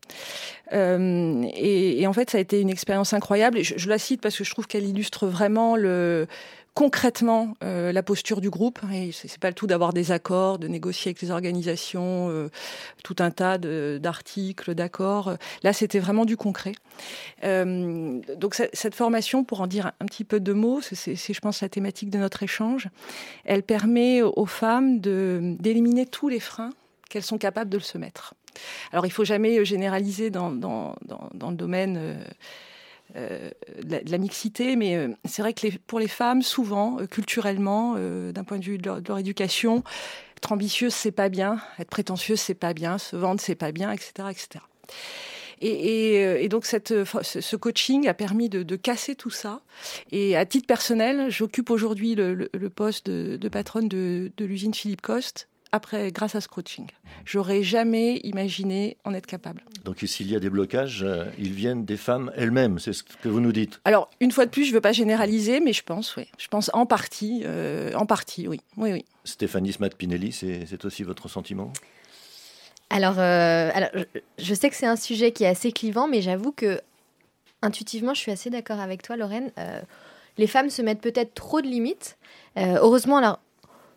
Et, 0.73 2.06
en 2.06 2.12
fait, 2.12 2.30
ça 2.30 2.38
a 2.38 2.40
été 2.40 2.61
une 2.61 2.70
expérience 2.70 3.12
incroyable. 3.12 3.59
Je 3.62 3.88
la 3.88 3.99
cite 3.99 4.20
parce 4.20 4.38
que 4.38 4.44
je 4.44 4.50
trouve 4.50 4.68
qu'elle 4.68 4.87
illustre 4.87 5.26
vraiment 5.26 5.75
le 5.75 6.28
concrètement 6.74 7.56
euh, 7.62 7.92
la 7.92 8.02
posture 8.02 8.40
du 8.40 8.50
groupe. 8.50 8.78
Et 8.92 9.12
c'est 9.12 9.38
pas 9.38 9.48
le 9.48 9.54
tout 9.54 9.66
d'avoir 9.66 9.92
des 9.92 10.12
accords, 10.12 10.58
de 10.58 10.68
négocier 10.68 11.10
avec 11.10 11.22
les 11.22 11.30
organisations, 11.30 12.28
euh, 12.30 12.48
tout 13.04 13.16
un 13.18 13.30
tas 13.30 13.58
d'articles, 13.58 14.74
d'accords. 14.74 15.36
Là, 15.62 15.72
c'était 15.72 15.98
vraiment 15.98 16.24
du 16.24 16.36
concret. 16.36 16.72
Euh, 17.44 18.20
donc 18.36 18.54
cette 18.54 18.94
formation, 18.94 19.44
pour 19.44 19.60
en 19.60 19.66
dire 19.66 19.92
un 20.00 20.06
petit 20.06 20.24
peu 20.24 20.40
de 20.40 20.52
mots, 20.52 20.80
c'est, 20.80 21.16
je 21.16 21.40
pense, 21.40 21.60
la 21.60 21.68
thématique 21.68 22.10
de 22.10 22.18
notre 22.18 22.42
échange. 22.42 22.88
Elle 23.44 23.62
permet 23.62 24.22
aux 24.22 24.46
femmes 24.46 25.00
d'éliminer 25.00 26.06
tous 26.06 26.28
les 26.28 26.40
freins 26.40 26.70
qu'elles 27.08 27.24
sont 27.24 27.38
capables 27.38 27.70
de 27.70 27.78
se 27.78 27.98
mettre. 27.98 28.34
Alors, 28.92 29.06
il 29.06 29.10
faut 29.10 29.24
jamais 29.24 29.64
généraliser 29.64 30.30
dans, 30.30 30.50
le 30.50 31.54
domaine 31.54 32.18
euh, 33.17 33.50
de, 33.83 34.11
la, 34.11 34.19
mixité, 34.19 34.76
mais 34.76 34.97
euh, 34.97 35.09
c'est 35.25 35.43
vrai 35.43 35.52
que 35.52 35.67
pour 35.87 35.99
les 35.99 36.09
femmes, 36.09 36.43
souvent, 36.43 37.00
euh, 37.00 37.07
culturellement, 37.07 37.95
d'un 37.95 38.45
point 38.45 38.59
de 38.59 38.64
vue 38.64 38.79
de 38.79 39.02
leur, 39.07 39.19
éducation, 39.19 39.83
être 40.37 40.52
ambitieuse, 40.52 40.95
c'est 40.95 41.12
pas 41.12 41.29
bien, 41.29 41.61
être 41.79 41.90
prétentieuse, 41.90 42.40
c'est 42.40 42.55
pas 42.55 42.75
bien, 42.75 42.99
se 42.99 43.17
vendre, 43.17 43.40
c'est 43.40 43.55
pas 43.55 43.73
bien, 43.73 43.93
etc. 43.93 44.29
etc. 44.31 44.64
Et, 45.62 46.49
donc 46.49 46.64
ce 46.64 47.57
coaching 47.57 48.09
a 48.09 48.14
permis 48.14 48.49
de, 48.49 48.76
casser 48.76 49.14
tout 49.14 49.31
ça. 49.31 49.61
Et 50.11 50.37
à 50.37 50.47
titre 50.47 50.67
personnel, 50.67 51.31
j'occupe 51.31 51.69
aujourd'hui 51.69 52.14
le, 52.14 52.49
poste 52.71 53.11
de, 53.11 53.49
patronne 53.49 53.88
de 53.88 54.31
l'usine 54.38 54.73
Philippe 54.73 55.02
Coste 55.02 55.50
après, 55.72 56.10
grâce 56.10 56.34
à 56.34 56.40
ce 56.40 56.48
coaching. 56.48 56.86
J'aurais 57.24 57.62
jamais 57.62 58.16
imaginé 58.24 58.96
en 59.04 59.14
être 59.14 59.26
capable. 59.26 59.62
Donc 59.84 59.98
s'il 60.04 60.30
y 60.30 60.36
a 60.36 60.40
des 60.40 60.50
blocages, 60.50 61.02
euh, 61.02 61.26
ils 61.38 61.52
viennent 61.52 61.84
des 61.84 61.96
femmes 61.96 62.32
elles-mêmes, 62.36 62.78
c'est 62.78 62.92
ce 62.92 63.02
que 63.02 63.28
vous 63.28 63.40
nous 63.40 63.52
dites. 63.52 63.80
Alors 63.84 64.10
une 64.20 64.32
fois 64.32 64.46
de 64.46 64.50
plus, 64.50 64.64
je 64.64 64.70
ne 64.70 64.74
veux 64.74 64.80
pas 64.80 64.92
généraliser, 64.92 65.60
mais 65.60 65.72
je 65.72 65.82
pense, 65.82 66.16
oui. 66.16 66.26
Je 66.38 66.48
pense 66.48 66.70
en 66.74 66.86
partie, 66.86 67.42
euh, 67.44 67.92
en 67.94 68.06
partie, 68.06 68.48
oui, 68.48 68.60
oui, 68.76 68.92
oui. 68.92 69.04
Stéphanie 69.24 69.72
Smat-Pinelli, 69.72 70.32
c'est 70.32 70.84
aussi 70.84 71.02
votre 71.02 71.28
sentiment? 71.28 71.72
Alors, 72.92 73.20
alors, 73.20 73.90
je 74.38 74.54
sais 74.54 74.68
que 74.68 74.74
c'est 74.74 74.86
un 74.86 74.96
sujet 74.96 75.30
qui 75.30 75.44
est 75.44 75.48
assez 75.48 75.70
clivant, 75.70 76.08
mais 76.08 76.22
j'avoue 76.22 76.50
que 76.50 76.80
intuitivement, 77.62 78.14
je 78.14 78.20
suis 78.20 78.32
assez 78.32 78.50
d'accord 78.50 78.80
avec 78.80 79.02
toi, 79.02 79.16
Lorraine. 79.16 79.52
les 80.38 80.46
femmes 80.48 80.70
se 80.70 80.82
mettent 80.82 81.00
peut-être 81.00 81.34
trop 81.34 81.60
de 81.60 81.68
limites. 81.68 82.18
heureusement, 82.56 83.18
alors 83.18 83.38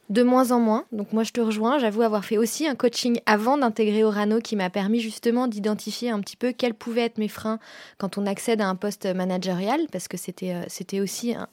de 0.10 0.24
moins 0.24 0.52
en 0.52 0.60
moins. 0.60 0.86
Donc 0.92 1.14
moi 1.14 1.24
je 1.24 1.32
te 1.32 1.42
rejoins, 1.42 1.80
j'avoue 1.80 2.02
avoir 2.02 2.26
fait 2.26 2.38
aussi 2.38 2.68
un 2.68 2.76
coaching 2.76 3.20
avant 3.26 3.58
d'intégrer 3.58 4.04
Orano 4.04 4.40
qui 4.40 4.56
m'a 4.56 4.70
permis 4.70 5.00
justement 5.00 5.48
d'identifier 5.48 6.10
un 6.10 6.20
petit 6.20 6.38
peu 6.38 6.52
quels 6.52 6.74
pouvaient 6.74 7.06
être 7.06 7.18
mes 7.18 7.28
freins 7.28 7.60
quand 7.98 8.18
on 8.18 8.26
accède 8.26 8.62
à 8.62 8.68
un 8.68 8.76
poste 8.76 9.06
managérial, 9.06 9.82
parce 9.92 10.08
que 10.08 10.18
c'était 10.18 10.54
euh, 10.54 11.04
aussi 11.04 11.34
un, 11.34 11.48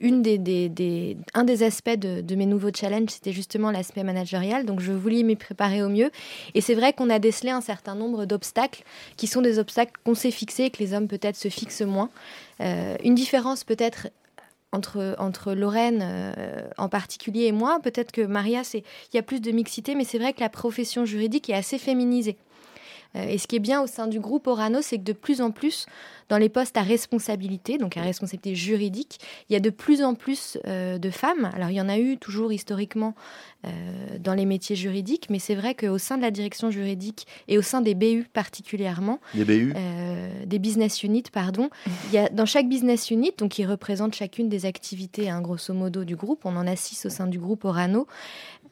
une 0.00 0.22
des, 0.22 0.38
des, 0.38 1.16
un 1.34 1.44
des 1.44 1.62
aspects 1.62 1.96
de, 1.96 2.34
mes 2.34 2.46
nouveaux 2.46 2.70
challenges, 2.74 3.10
c'était 3.10 3.32
justement 3.32 3.70
l'aspect 3.70 4.02
managérial. 4.02 4.64
Donc, 4.64 4.80
je 4.80 4.92
voulais 4.92 5.22
m'y 5.22 5.36
préparer 5.36 5.82
au 5.82 5.88
mieux. 5.88 6.10
Et 6.54 6.60
c'est 6.60 6.74
vrai 6.74 6.92
qu'on 6.92 7.10
a 7.10 7.18
décelé 7.18 7.50
un 7.50 7.60
certain 7.60 7.94
nombre 7.94 8.24
d'obstacles 8.24 8.82
qui 9.16 9.26
sont 9.26 9.42
des 9.42 9.58
obstacles 9.58 9.92
qu'on 10.04 10.14
s'est 10.14 10.30
fixés 10.30 10.64
et 10.64 10.70
que 10.70 10.78
les 10.78 10.94
hommes 10.94 11.06
peut-être 11.06 11.36
se 11.36 11.48
fixent 11.48 11.82
moins. 11.82 12.08
Euh, 12.60 12.96
une 13.04 13.14
différence 13.14 13.62
peut-être 13.62 14.08
entre, 14.72 15.16
entre 15.18 15.54
Lorraine 15.54 16.00
euh, 16.02 16.62
en 16.78 16.88
particulier 16.88 17.46
et 17.46 17.52
moi. 17.52 17.80
Peut-être 17.82 18.12
que 18.12 18.22
Maria, 18.22 18.62
il 18.74 18.82
y 19.14 19.18
a 19.18 19.22
plus 19.22 19.40
de 19.40 19.50
mixité, 19.50 19.94
mais 19.94 20.04
c'est 20.04 20.18
vrai 20.18 20.32
que 20.32 20.40
la 20.40 20.48
profession 20.48 21.04
juridique 21.04 21.50
est 21.50 21.54
assez 21.54 21.78
féminisée. 21.78 22.36
Euh, 23.16 23.24
et 23.24 23.38
ce 23.38 23.46
qui 23.46 23.56
est 23.56 23.60
bien 23.60 23.82
au 23.82 23.86
sein 23.86 24.06
du 24.06 24.20
groupe 24.20 24.46
Orano, 24.46 24.80
c'est 24.82 24.98
que 24.98 25.04
de 25.04 25.12
plus 25.12 25.40
en 25.40 25.50
plus, 25.50 25.86
dans 26.28 26.38
les 26.38 26.48
postes 26.48 26.76
à 26.76 26.82
responsabilité, 26.82 27.76
donc 27.76 27.96
à 27.96 28.02
responsabilité 28.02 28.54
juridique, 28.54 29.18
il 29.48 29.52
y 29.52 29.56
a 29.56 29.60
de 29.60 29.70
plus 29.70 30.02
en 30.02 30.14
plus 30.14 30.58
euh, 30.66 30.98
de 30.98 31.10
femmes. 31.10 31.50
Alors 31.54 31.70
il 31.70 31.74
y 31.74 31.80
en 31.80 31.88
a 31.88 31.98
eu 31.98 32.18
toujours 32.18 32.52
historiquement 32.52 33.14
euh, 33.66 33.70
dans 34.20 34.34
les 34.34 34.46
métiers 34.46 34.76
juridiques, 34.76 35.26
mais 35.28 35.40
c'est 35.40 35.56
vrai 35.56 35.74
qu'au 35.74 35.98
sein 35.98 36.16
de 36.16 36.22
la 36.22 36.30
direction 36.30 36.70
juridique 36.70 37.26
et 37.48 37.58
au 37.58 37.62
sein 37.62 37.80
des 37.80 37.94
BU 37.94 38.28
particulièrement, 38.32 39.18
des 39.34 39.44
BU, 39.44 39.74
des 40.46 40.58
business 40.58 41.02
units, 41.02 41.24
pardon, 41.32 41.68
il 42.08 42.14
y 42.14 42.18
a 42.18 42.28
dans 42.28 42.46
chaque 42.46 42.68
business 42.68 43.10
unit, 43.10 43.32
donc 43.36 43.50
qui 43.50 43.66
représente 43.66 44.14
chacune 44.14 44.48
des 44.48 44.66
activités, 44.66 45.30
hein, 45.30 45.40
grosso 45.40 45.74
modo 45.74 46.04
du 46.04 46.14
groupe, 46.14 46.44
on 46.44 46.56
en 46.56 46.66
a 46.66 46.76
six 46.76 47.04
au 47.06 47.10
sein 47.10 47.26
du 47.26 47.38
groupe 47.40 47.64
Orano. 47.64 48.06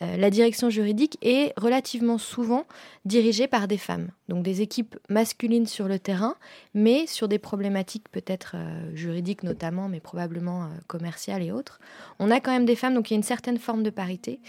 Euh, 0.03 0.17
la 0.17 0.31
direction 0.31 0.71
juridique 0.71 1.19
est 1.23 1.53
relativement 1.59 2.19
souvent 2.19 2.65
dirigée 3.05 3.49
par 3.49 3.67
des 3.67 3.79
femmes, 3.79 4.09
donc 4.29 4.43
des 4.43 4.63
équipes 4.63 4.97
masculines 5.09 5.67
sur 5.67 5.89
le 5.89 5.99
terrain, 5.99 6.37
mais 6.75 7.07
sur 7.07 7.29
des 7.29 7.39
problématiques 7.39 8.09
peut-être 8.11 8.53
euh, 8.55 8.95
juridiques 8.95 9.43
notamment, 9.43 9.89
mais 9.89 10.01
probablement 10.01 10.65
euh, 10.65 10.67
commerciales 10.87 11.43
et 11.43 11.51
autres. 11.51 11.81
On 12.19 12.31
a 12.31 12.41
quand 12.41 12.53
même 12.53 12.67
des 12.67 12.77
femmes, 12.77 12.95
donc 12.95 13.11
il 13.11 13.15
y 13.15 13.17
a 13.17 13.19
une 13.19 13.23
certaine 13.23 13.59
forme 13.59 13.83
de 13.83 13.91
parité. 13.91 14.41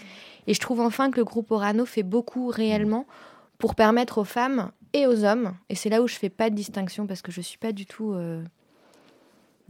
Et 0.46 0.54
je 0.54 0.60
trouve 0.60 0.80
enfin 0.80 1.10
que 1.10 1.16
le 1.16 1.24
groupe 1.24 1.50
Orano 1.50 1.84
fait 1.84 2.02
beaucoup 2.02 2.48
réellement 2.48 3.06
pour 3.58 3.74
permettre 3.74 4.18
aux 4.18 4.24
femmes 4.24 4.70
et 4.92 5.06
aux 5.06 5.24
hommes, 5.24 5.54
et 5.68 5.74
c'est 5.74 5.90
là 5.90 6.02
où 6.02 6.08
je 6.08 6.14
fais 6.14 6.30
pas 6.30 6.50
de 6.50 6.54
distinction 6.54 7.06
parce 7.06 7.22
que 7.22 7.30
je 7.30 7.40
suis 7.40 7.58
pas 7.58 7.72
du 7.72 7.86
tout 7.86 8.14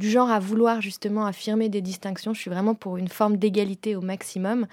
du 0.00 0.10
genre 0.10 0.30
à 0.30 0.40
vouloir 0.40 0.80
justement 0.80 1.26
affirmer 1.26 1.68
des 1.68 1.82
distinctions. 1.82 2.32
Je 2.32 2.40
suis 2.40 2.50
vraiment 2.50 2.74
pour 2.74 2.96
une 2.96 3.08
forme 3.08 3.36
d'égalité 3.36 3.94
au 3.94 4.00
maximum. 4.00 4.66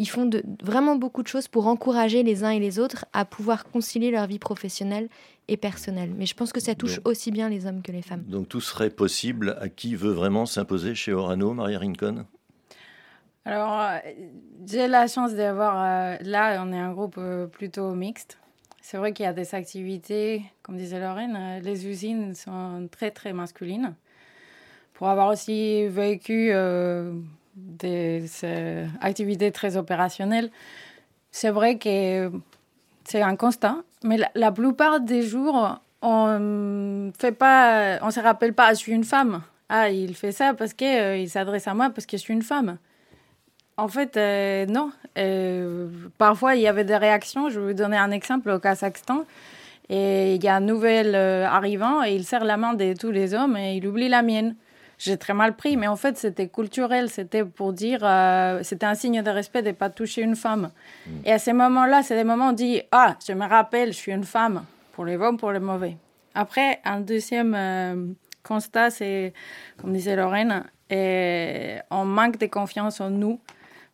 Ils 0.00 0.08
font 0.08 0.26
de, 0.26 0.42
vraiment 0.62 0.96
beaucoup 0.96 1.22
de 1.22 1.28
choses 1.28 1.46
pour 1.46 1.68
encourager 1.68 2.24
les 2.24 2.42
uns 2.42 2.50
et 2.50 2.58
les 2.58 2.80
autres 2.80 3.06
à 3.12 3.24
pouvoir 3.24 3.64
concilier 3.64 4.10
leur 4.10 4.26
vie 4.26 4.40
professionnelle 4.40 5.08
et 5.46 5.56
personnelle. 5.56 6.12
Mais 6.16 6.26
je 6.26 6.34
pense 6.34 6.52
que 6.52 6.60
ça 6.60 6.74
touche 6.74 7.00
aussi 7.04 7.30
bien 7.30 7.48
les 7.48 7.64
hommes 7.64 7.80
que 7.80 7.92
les 7.92 8.02
femmes. 8.02 8.24
Donc 8.26 8.48
tout 8.48 8.60
serait 8.60 8.90
possible 8.90 9.56
à 9.60 9.68
qui 9.68 9.94
veut 9.94 10.10
vraiment 10.10 10.46
s'imposer 10.46 10.96
chez 10.96 11.12
Orano, 11.12 11.54
Maria 11.54 11.78
Rincon? 11.78 12.26
Alors, 13.44 13.80
euh, 13.80 13.98
j'ai 14.66 14.88
la 14.88 15.06
chance 15.06 15.32
d'avoir. 15.34 15.74
Euh, 15.76 16.16
là, 16.22 16.62
on 16.64 16.72
est 16.72 16.78
un 16.78 16.92
groupe 16.92 17.16
euh, 17.18 17.46
plutôt 17.46 17.92
mixte. 17.92 18.38
C'est 18.80 18.96
vrai 18.96 19.12
qu'il 19.12 19.24
y 19.24 19.28
a 19.28 19.32
des 19.32 19.54
activités, 19.54 20.42
comme 20.62 20.76
disait 20.76 20.98
Lorraine, 20.98 21.60
les 21.62 21.86
usines 21.86 22.34
sont 22.34 22.88
très, 22.90 23.12
très 23.12 23.32
masculines 23.32 23.94
pour 25.02 25.10
avoir 25.10 25.30
aussi 25.30 25.88
vécu 25.88 26.50
euh, 26.52 27.10
des 27.56 28.24
activités 29.00 29.50
très 29.50 29.76
opérationnelles, 29.76 30.48
c'est 31.32 31.50
vrai 31.50 31.76
que 31.76 32.30
c'est 33.02 33.20
un 33.20 33.34
constat, 33.34 33.78
mais 34.04 34.16
la, 34.36 34.52
plupart 34.52 35.00
des 35.00 35.22
jours, 35.22 35.80
on 36.02 37.10
on 37.10 37.10
se 37.18 38.20
rappelle 38.20 38.54
pas, 38.54 38.74
je 38.74 38.78
suis 38.78 38.92
une 38.92 39.02
femme. 39.02 39.42
Ah, 39.68 39.90
il 39.90 40.14
fait 40.14 40.30
ça 40.30 40.54
parce 40.54 40.72
qu'il 40.72 40.86
euh, 40.86 41.26
s'adresse 41.26 41.66
à 41.66 41.74
moi 41.74 41.90
parce 41.90 42.06
que 42.06 42.16
je 42.16 42.22
suis 42.22 42.34
une 42.34 42.42
femme. 42.42 42.78
En 43.76 43.88
fait, 43.88 44.16
euh, 44.16 44.66
non. 44.66 44.92
parfois, 46.16 46.54
il 46.54 46.62
y 46.62 46.68
avait 46.68 46.84
des 46.84 46.96
réactions. 46.96 47.50
Je 47.50 47.58
vais 47.58 47.72
vous 47.72 47.76
donner 47.76 47.96
un 47.96 48.12
exemple 48.12 48.50
au 48.50 48.60
Kazakhstan. 48.60 49.24
Et 49.88 50.36
il 50.36 50.44
y 50.44 50.46
a 50.46 50.54
un 50.54 50.60
nouvel 50.60 51.16
arrivant 51.16 52.04
et 52.04 52.14
il 52.14 52.22
serre 52.24 52.44
la 52.44 52.56
main 52.56 52.74
de 52.74 52.94
tous 52.96 53.10
les 53.10 53.34
hommes 53.34 53.56
et 53.56 53.74
il 53.74 53.84
oublie 53.88 54.08
la 54.08 54.22
mienne 54.22 54.54
j'ai 55.02 55.16
très 55.16 55.34
mal 55.34 55.56
pris, 55.56 55.76
mais 55.76 55.88
en 55.88 55.96
fait, 55.96 56.16
c'était 56.16 56.46
culturel. 56.46 57.10
C'était 57.10 57.44
pour 57.44 57.72
dire, 57.72 58.00
euh, 58.02 58.60
c'était 58.62 58.86
un 58.86 58.94
signe 58.94 59.20
de 59.20 59.30
respect 59.30 59.62
de 59.62 59.68
ne 59.68 59.72
pas 59.72 59.90
toucher 59.90 60.22
une 60.22 60.36
femme. 60.36 60.70
Mm. 61.06 61.10
Et 61.24 61.32
à 61.32 61.38
ces 61.40 61.52
moments-là, 61.52 62.04
c'est 62.04 62.14
des 62.14 62.22
moments 62.22 62.46
où 62.46 62.50
on 62.50 62.52
dit, 62.52 62.82
ah, 62.92 63.16
je 63.26 63.32
me 63.32 63.44
rappelle, 63.44 63.88
je 63.88 63.98
suis 63.98 64.12
une 64.12 64.22
femme, 64.22 64.64
pour 64.92 65.04
les 65.04 65.16
bons, 65.16 65.36
pour 65.36 65.50
les 65.50 65.58
mauvais. 65.58 65.96
Après, 66.34 66.80
un 66.84 67.00
deuxième 67.00 67.52
euh, 67.56 68.12
constat, 68.44 68.90
c'est, 68.90 69.32
comme 69.76 69.92
disait 69.92 70.14
Lorraine, 70.14 70.64
et 70.88 71.78
on 71.90 72.04
manque 72.04 72.38
de 72.38 72.46
confiance 72.46 73.00
en 73.00 73.10
nous. 73.10 73.40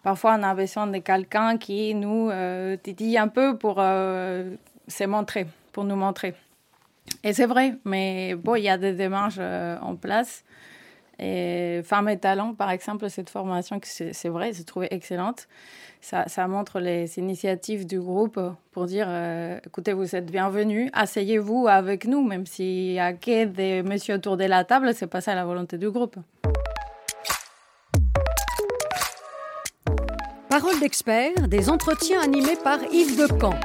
Parfois, 0.03 0.37
on 0.39 0.43
a 0.43 0.55
besoin 0.55 0.89
de 0.89 0.99
quelqu'un 0.99 1.57
qui 1.57 1.95
nous 1.95 2.29
euh, 2.29 2.77
dit 2.85 3.17
un 3.17 3.29
peu 3.29 3.57
pour 3.57 3.77
se 3.77 5.05
montrer, 5.07 5.47
pour 5.73 5.85
nous 5.85 5.97
montrer. 5.97 6.35
Et 7.25 7.33
c'est 7.33 7.47
vrai, 7.47 7.77
mais 7.87 8.35
bon, 8.35 8.57
il 8.57 8.65
y 8.65 8.69
a 8.69 8.77
des 8.77 8.93
démarches 8.93 9.39
en 9.39 9.97
place. 9.97 10.45
Et 11.19 11.81
Femmes 11.85 12.09
et 12.09 12.19
Talents, 12.19 12.55
par 12.55 12.71
exemple, 12.71 13.11
cette 13.11 13.29
formation, 13.29 13.81
c'est 13.83 14.29
vrai, 14.29 14.53
j'ai 14.53 14.65
trouvé 14.65 14.89
excellente. 14.91 15.49
Ça, 16.01 16.29
ça, 16.29 16.47
montre 16.47 16.79
les 16.79 17.19
initiatives 17.19 17.85
du 17.85 17.99
groupe 17.99 18.39
pour 18.71 18.87
dire 18.87 19.07
euh, 19.09 19.59
écoutez, 19.67 19.93
vous 19.93 20.15
êtes 20.15 20.31
bienvenus, 20.31 20.91
asseyez-vous 20.93 21.67
avec 21.67 22.07
nous, 22.07 22.23
même 22.23 22.47
s'il 22.47 22.93
y 22.93 23.01
a 23.01 23.13
que 23.13 23.47
des 23.47 23.83
messieurs 23.83 24.15
autour 24.15 24.37
de 24.37 24.45
la 24.45 24.63
table, 24.63 24.95
c'est 24.95 25.09
pas 25.09 25.21
ça 25.21 25.35
la 25.35 25.45
volonté 25.45 25.77
du 25.77 25.91
groupe. 25.91 26.17
Parole 30.49 30.79
d'experts, 30.79 31.49
des 31.49 31.69
entretiens 31.69 32.21
animés 32.23 32.57
par 32.63 32.79
Yves 32.93 33.19
Decamp. 33.19 33.59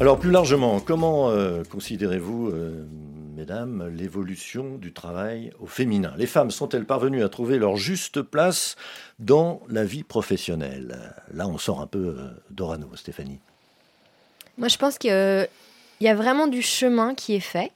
Alors 0.00 0.16
plus 0.16 0.30
largement, 0.30 0.78
comment 0.78 1.28
euh, 1.30 1.64
considérez-vous, 1.64 2.50
euh, 2.50 2.86
mesdames, 3.34 3.88
l'évolution 3.88 4.78
du 4.78 4.92
travail 4.92 5.52
au 5.58 5.66
féminin? 5.66 6.14
Les 6.16 6.28
femmes 6.28 6.52
sont-elles 6.52 6.84
parvenues 6.84 7.24
à 7.24 7.28
trouver 7.28 7.58
leur 7.58 7.76
juste 7.76 8.22
place 8.22 8.76
dans 9.18 9.60
la 9.68 9.84
vie 9.84 10.04
professionnelle? 10.04 11.12
Là, 11.34 11.48
on 11.48 11.58
sort 11.58 11.80
un 11.80 11.88
peu 11.88 12.14
euh, 12.16 12.28
d'Orano, 12.50 12.88
Stéphanie. 12.94 13.40
Moi, 14.56 14.68
je 14.68 14.76
pense 14.76 14.98
qu'il 14.98 15.10
y 15.10 16.08
a 16.08 16.14
vraiment 16.14 16.46
du 16.46 16.62
chemin 16.62 17.16
qui 17.16 17.34
est 17.34 17.40
fait. 17.40 17.72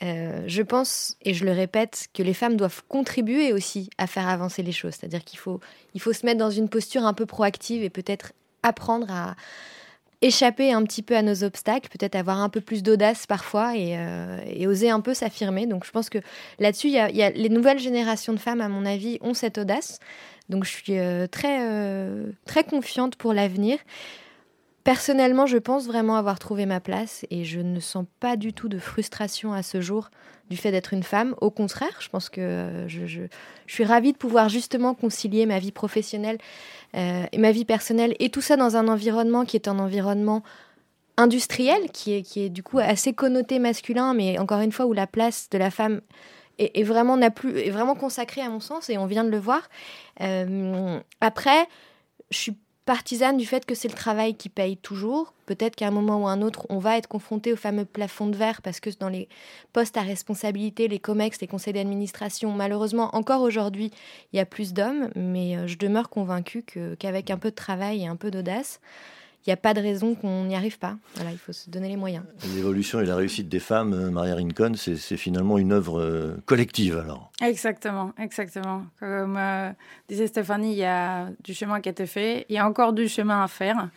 je 0.00 0.62
pense, 0.62 1.16
et 1.22 1.34
je 1.34 1.44
le 1.44 1.50
répète, 1.50 2.06
que 2.14 2.22
les 2.22 2.34
femmes 2.34 2.56
doivent 2.56 2.82
contribuer 2.86 3.52
aussi 3.52 3.90
à 3.98 4.06
faire 4.06 4.28
avancer 4.28 4.62
les 4.62 4.72
choses. 4.72 4.94
C'est-à-dire 4.94 5.24
qu'il 5.24 5.40
faut, 5.40 5.58
il 5.94 6.00
faut 6.00 6.12
se 6.12 6.24
mettre 6.24 6.38
dans 6.38 6.50
une 6.50 6.68
posture 6.68 7.04
un 7.04 7.12
peu 7.12 7.26
proactive 7.26 7.82
et 7.82 7.90
peut-être 7.90 8.34
apprendre 8.62 9.06
à, 9.10 9.34
échapper 10.22 10.72
un 10.72 10.82
petit 10.84 11.02
peu 11.02 11.16
à 11.16 11.22
nos 11.22 11.44
obstacles, 11.44 11.88
peut-être 11.88 12.14
avoir 12.14 12.40
un 12.40 12.48
peu 12.48 12.60
plus 12.60 12.82
d'audace 12.82 13.26
parfois 13.26 13.72
euh, 13.76 14.40
et, 14.46 14.66
oser 14.66 14.90
un 14.90 15.00
peu 15.00 15.14
s'affirmer. 15.14 15.66
Donc 15.66 15.84
je 15.84 15.90
pense 15.90 16.08
que 16.08 16.18
là-dessus, 16.58 16.88
y, 16.88 16.98
a 16.98 17.30
les 17.30 17.48
nouvelles 17.48 17.78
générations 17.78 18.32
de 18.32 18.38
femmes, 18.38 18.60
à 18.60 18.68
mon 18.68 18.86
avis, 18.86 19.18
ont 19.20 19.34
cette 19.34 19.58
audace. 19.58 19.98
Donc 20.48 20.64
je 20.64 20.70
suis 20.70 20.98
euh, 20.98 21.26
très, 21.26 21.58
euh, 21.60 22.30
très 22.46 22.64
confiante 22.64 23.16
pour 23.16 23.32
l'avenir. 23.32 23.78
Personnellement, 24.86 25.46
je 25.46 25.58
pense 25.58 25.88
vraiment 25.88 26.14
avoir 26.14 26.38
trouvé 26.38 26.64
ma 26.64 26.78
place 26.78 27.26
et 27.30 27.44
je 27.44 27.58
ne 27.58 27.80
sens 27.80 28.04
pas 28.20 28.36
du 28.36 28.52
tout 28.52 28.68
de 28.68 28.78
frustration 28.78 29.52
à 29.52 29.64
ce 29.64 29.80
jour 29.80 30.10
du 30.48 30.56
fait 30.56 30.70
d'être 30.70 30.92
une 30.92 31.02
femme. 31.02 31.34
Au 31.40 31.50
contraire, 31.50 31.96
je 31.98 32.08
pense 32.08 32.28
que 32.28 32.84
je, 32.86 33.22
suis 33.66 33.84
ravie 33.84 34.12
de 34.12 34.16
pouvoir 34.16 34.48
justement 34.48 34.94
concilier 34.94 35.44
ma 35.44 35.58
vie 35.58 35.72
professionnelle 35.72 36.38
euh, 36.94 37.24
et 37.32 37.38
ma 37.38 37.50
vie 37.50 37.64
personnelle 37.64 38.14
et 38.20 38.30
tout 38.30 38.40
ça 38.40 38.56
dans 38.56 38.76
un 38.76 38.86
environnement 38.86 39.44
qui 39.44 39.56
est 39.56 39.66
un 39.66 39.80
environnement 39.80 40.44
industriel, 41.16 41.90
qui 41.92 42.12
est, 42.12 42.22
qui 42.22 42.44
est 42.44 42.48
du 42.48 42.62
coup 42.62 42.78
assez 42.78 43.12
connoté 43.12 43.58
masculin, 43.58 44.14
mais 44.14 44.38
encore 44.38 44.60
une 44.60 44.70
fois 44.70 44.86
où 44.86 44.92
la 44.92 45.08
place 45.08 45.50
de 45.50 45.58
la 45.58 45.72
femme 45.72 46.00
est, 46.60 46.84
vraiment 46.84 47.16
n'a 47.16 47.32
plus 47.32 47.58
est 47.58 47.70
vraiment 47.70 47.96
consacrée 47.96 48.40
à 48.40 48.50
mon 48.50 48.60
sens 48.60 48.88
et 48.88 48.98
on 48.98 49.06
vient 49.06 49.24
de 49.24 49.30
le 49.30 49.40
voir. 49.40 49.68
Euh, 50.20 51.00
après, 51.20 51.66
je 52.30 52.38
suis 52.38 52.56
partisane 52.86 53.36
du 53.36 53.44
fait 53.44 53.66
que 53.66 53.74
c'est 53.74 53.88
le 53.88 53.94
travail 53.94 54.36
qui 54.36 54.48
paye 54.48 54.76
toujours. 54.76 55.34
Peut-être 55.44 55.74
qu'à 55.74 55.88
un 55.88 55.90
moment 55.90 56.22
ou 56.22 56.28
un 56.28 56.40
autre, 56.40 56.66
on 56.68 56.78
va 56.78 56.96
être 56.96 57.08
confronté 57.08 57.52
au 57.52 57.56
fameux 57.56 57.84
plafond 57.84 58.28
de 58.28 58.36
verre 58.36 58.62
parce 58.62 58.80
que 58.80 58.90
dans 58.98 59.08
les 59.08 59.28
postes 59.72 59.96
à 59.96 60.02
responsabilité, 60.02 60.86
les 60.86 61.00
COMEX, 61.00 61.40
les 61.40 61.48
conseils 61.48 61.74
d'administration, 61.74 62.52
malheureusement, 62.52 63.14
encore 63.14 63.42
aujourd'hui, 63.42 63.90
il 64.32 64.36
y 64.36 64.40
a 64.40 64.46
plus 64.46 64.72
d'hommes, 64.72 65.10
mais 65.16 65.56
euh, 65.56 65.66
je 65.66 65.76
demeure 65.76 66.08
convaincue 66.08 66.64
qu'avec 66.98 67.30
un 67.30 67.38
peu 67.38 67.50
de 67.50 67.56
travail 67.56 68.04
et 68.04 68.06
un 68.06 68.16
peu 68.16 68.30
d'audace, 68.30 68.80
il 69.46 69.50
n'y 69.50 69.54
a 69.54 69.58
pas 69.58 69.74
de 69.74 69.80
raison 69.80 70.16
qu'on 70.16 70.44
n'y 70.44 70.56
arrive 70.56 70.78
pas. 70.78 70.96
Voilà, 71.14 71.30
il 71.30 71.38
faut 71.38 71.52
se 71.52 71.70
donner 71.70 71.88
les 71.88 71.96
moyens. 71.96 72.24
L'évolution 72.56 73.00
et 73.00 73.06
la 73.06 73.14
réussite 73.14 73.48
des 73.48 73.60
femmes, 73.60 73.92
euh, 73.92 74.10
Maria 74.10 74.34
Rincon, 74.34 74.72
c'est 74.74 75.16
finalement 75.16 75.56
une 75.56 75.72
œuvre 75.72 76.00
euh, 76.00 76.36
collective 76.46 76.98
alors. 76.98 77.30
Exactement, 77.40 78.12
exactement. 78.18 78.82
Comme 78.98 79.36
euh, 79.38 79.70
disait 80.08 80.26
Stéphanie, 80.26 80.72
il 80.72 80.78
y 80.78 80.84
a 80.84 81.28
du 81.44 81.54
chemin 81.54 81.80
qui 81.80 81.88
a 81.88 81.92
été 81.92 82.06
fait, 82.06 82.44
il 82.48 82.56
y 82.56 82.58
a 82.58 82.66
encore 82.66 82.92
du 82.92 83.06
chemin 83.06 83.44
à 83.44 83.46
faire. 83.46 83.88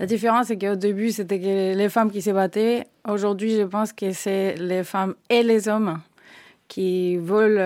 La 0.00 0.06
différence, 0.06 0.48
c'est 0.48 0.58
qu'au 0.58 0.74
début, 0.74 1.12
c'était 1.12 1.74
les 1.76 1.88
femmes 1.88 2.10
qui 2.10 2.20
se 2.20 2.30
battaient. 2.30 2.84
Aujourd'hui, 3.08 3.54
je 3.54 3.62
pense 3.62 3.92
que 3.92 4.12
c'est 4.12 4.56
les 4.56 4.82
femmes 4.82 5.14
et 5.30 5.44
les 5.44 5.68
hommes 5.68 6.00
qui 6.66 7.18
veulent 7.18 7.60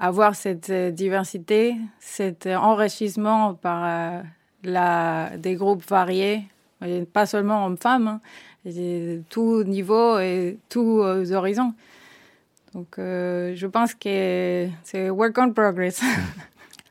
avoir 0.00 0.34
cette 0.34 0.70
diversité, 0.70 1.76
cet 2.00 2.46
enrichissement 2.46 3.54
par 3.54 4.24
la, 4.64 5.30
des 5.38 5.54
groupes 5.54 5.88
variés 5.88 6.42
pas 7.12 7.26
seulement 7.26 7.66
hommes-femmes, 7.66 8.20
hein, 8.66 9.20
tout 9.28 9.64
niveau 9.64 10.18
et 10.18 10.58
tous 10.68 11.02
horizons. 11.32 11.74
Donc, 12.74 12.98
euh, 12.98 13.54
je 13.56 13.66
pense 13.66 13.94
que 13.94 14.68
c'est 14.84 15.10
work 15.10 15.36
on 15.38 15.52
progress. 15.52 16.02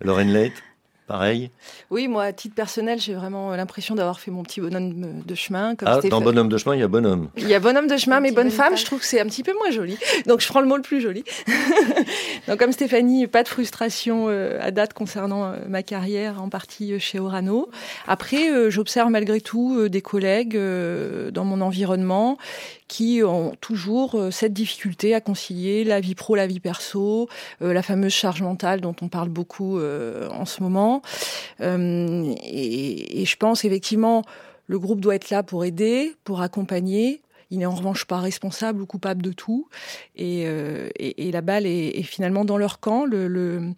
Lorraine 0.01 0.34
Late 0.34 0.63
Pareil 1.08 1.52
Oui, 1.90 2.10
moi, 2.10 2.24
à 2.24 2.34
titre 2.34 2.54
personnel, 2.54 3.00
j'ai 3.00 3.14
vraiment 3.14 3.56
l'impression 3.56 3.96
d'avoir 3.96 4.20
fait 4.20 4.30
mon 4.30 4.44
petit 4.44 4.60
bonhomme 4.60 5.24
de 5.26 5.36
chemin. 5.36 5.76
Comme 5.76 5.88
ah, 5.88 6.02
dans 6.02 6.20
bonhomme 6.20 6.50
de 6.50 6.58
chemin, 6.58 6.76
il 6.76 6.82
y 6.82 6.84
a 6.84 6.90
bonhomme. 6.90 7.30
Il 7.38 7.48
y 7.48 7.54
a 7.54 7.60
bonhomme 7.62 7.88
de 7.88 7.96
chemin, 7.96 8.20
mais 8.20 8.34
bonne 8.34 8.52
femme, 8.52 8.76
je 8.76 8.84
trouve 8.84 9.00
que 9.00 9.06
c'est 9.06 9.22
un 9.22 9.26
petit 9.26 9.42
peu 9.42 9.54
moins 9.54 9.72
joli. 9.72 9.98
Donc, 10.26 10.42
je 10.42 10.48
prends 10.48 10.60
le 10.60 10.68
mot 10.68 10.76
le 10.76 10.82
plus 10.82 11.00
joli. 11.00 11.24
Donc, 12.50 12.60
comme 12.60 12.74
Stéphanie, 12.74 13.26
pas 13.28 13.44
de 13.44 13.48
frustration 13.48 14.26
euh, 14.28 14.60
à 14.62 14.72
date 14.72 14.94
concernant 14.94 15.46
euh, 15.46 15.56
ma 15.70 15.82
carrière, 15.82 16.42
en 16.42 16.50
partie 16.50 16.92
euh, 16.92 17.00
chez 17.00 17.20
Orano. 17.20 17.70
Après, 18.06 18.70
j'observe 18.70 19.10
malgré 19.10 19.40
tout 19.40 19.88
des 19.88 20.02
collègues 20.02 20.60
dans 21.32 21.46
mon 21.46 21.62
environnement 21.62 22.38
qui 22.88 23.22
ont 23.24 23.54
toujours 23.60 24.16
euh, 24.16 24.32
cette 24.32 24.54
difficulté 24.54 25.14
à 25.14 25.22
concilier 25.22 25.84
la 25.84 26.00
vie 26.00 26.16
pro, 26.16 26.36
la 26.36 26.48
vie 26.48 26.60
perso, 26.60 27.28
euh, 27.62 27.74
la 27.74 27.82
fameuse 27.82 28.14
charge 28.14 28.42
mentale 28.42 28.82
dont 28.82 28.96
on 29.02 29.10
parle 29.10 29.30
beaucoup 29.30 29.78
euh, 29.78 30.30
en 30.30 30.46
ce 30.46 30.64
moment. 30.64 30.97
Et, 31.60 33.24
je 33.25 33.38
pense 33.38 33.66
effectivement 33.66 34.24
le 34.68 34.80
groupe 34.80 35.00
doit 35.00 35.16
être 35.16 35.30
là 35.30 35.44
pour 35.44 35.63
aider, 35.63 36.13
pour 36.24 36.42
accompagner, 36.42 37.22
il 37.51 37.60
n'est 37.60 37.66
en 37.66 37.75
revanche 37.75 38.04
pas 38.04 38.20
responsable 38.20 38.82
ou 38.82 38.86
coupable 38.86 39.22
de 39.22 39.32
tout. 39.32 39.70
Et, 40.16 40.46
la 41.32 41.42
balle 41.42 41.66
est, 41.66 42.04
finalement 42.04 42.46
dans 42.46 42.58
leur 42.58 42.80
camp. 42.80 43.06
le, 43.06 43.74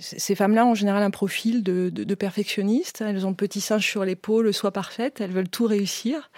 ces 0.00 0.34
femmes-là 0.34 0.66
ont 0.66 0.70
en 0.70 0.74
général 0.74 1.02
un 1.02 1.10
profil 1.10 1.62
de, 1.62 2.14
perfectionnistes. 2.14 3.00
Elles 3.00 3.26
ont 3.26 3.30
le 3.30 3.36
petit 3.36 3.60
singe 3.60 3.86
sur 3.86 4.04
l'épaule, 4.04 4.52
soit 4.52 4.72
parfaite. 4.72 5.20
Elles 5.20 5.30
veulent 5.30 5.48
tout 5.48 5.66
réussir. 5.66 6.30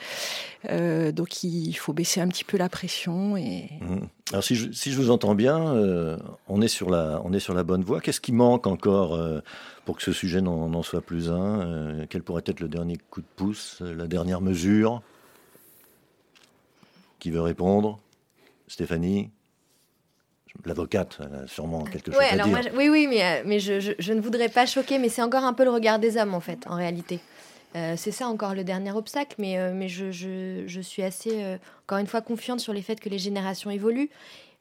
Euh, 0.68 1.12
donc 1.12 1.42
il 1.42 1.74
faut 1.74 1.92
baisser 1.92 2.20
un 2.20 2.28
petit 2.28 2.44
peu 2.44 2.56
la 2.56 2.68
pression. 2.68 3.36
Mmh. 3.36 4.08
Alors 4.32 4.44
si 4.44 4.56
je, 4.56 4.96
vous 4.96 5.10
entends 5.10 5.34
bien, 5.34 5.74
euh, 5.74 6.18
on, 6.48 6.60
est 6.60 6.68
sur 6.68 6.90
la, 6.90 7.20
on 7.24 7.32
est 7.32 7.40
sur 7.40 7.54
la 7.54 7.62
bonne 7.62 7.82
voie. 7.82 8.00
Qu'est-ce 8.00 8.20
qui 8.20 8.32
manque 8.32 8.66
encore 8.66 9.14
euh, 9.14 9.40
pour 9.84 9.96
que 9.96 10.02
ce 10.02 10.12
sujet 10.12 10.40
n'en 10.40 10.82
soit 10.82 11.00
plus 11.02 11.30
un 11.30 12.06
Quel 12.10 12.22
pourrait 12.22 12.42
être 12.46 12.60
le 12.60 12.68
dernier 12.68 12.98
coup 13.10 13.20
de 13.20 13.26
pouce, 13.36 13.80
la 13.80 14.06
dernière 14.06 14.40
mesure? 14.40 15.02
Qui 17.18 17.30
veut 17.30 17.40
répondre? 17.40 17.98
Stéphanie? 18.68 19.30
L'avocate, 20.64 21.18
a 21.20 21.46
sûrement 21.46 21.84
quelque 21.84 22.12
chose 22.12 22.20
à 22.20 22.34
dire. 22.36 22.72
oui, 22.74 22.88
oui, 22.88 23.06
mais, 23.06 23.24
euh, 23.24 23.42
mais 23.44 23.60
je, 23.60 23.94
je, 23.98 24.12
ne 24.12 24.20
voudrais 24.20 24.48
pas 24.48 24.66
choquer, 24.66 24.98
mais 24.98 25.08
c'est 25.08 25.22
encore 25.22 25.44
un 25.44 25.52
peu 25.52 25.64
le 25.64 25.70
regard 25.70 25.98
des 25.98 26.16
hommes, 26.16 26.34
en 26.34 26.40
fait, 26.40 26.66
en 26.66 26.74
réalité. 26.74 27.20
Euh, 27.74 27.94
c'est 27.96 28.10
ça 28.10 28.26
encore 28.28 28.54
le 28.54 28.64
dernier 28.64 28.92
obstacle, 28.92 29.36
mais, 29.38 29.58
euh, 29.58 29.72
mais 29.74 29.88
je, 29.88 30.10
je, 30.10 30.80
suis 30.80 31.02
assez, 31.02 31.58
encore 31.84 31.98
une 31.98 32.06
fois, 32.06 32.20
confiante 32.20 32.60
sur 32.60 32.72
les 32.72 32.82
faits 32.82 33.00
que 33.00 33.08
les 33.08 33.18
générations 33.18 33.70
évoluent. 33.70 34.10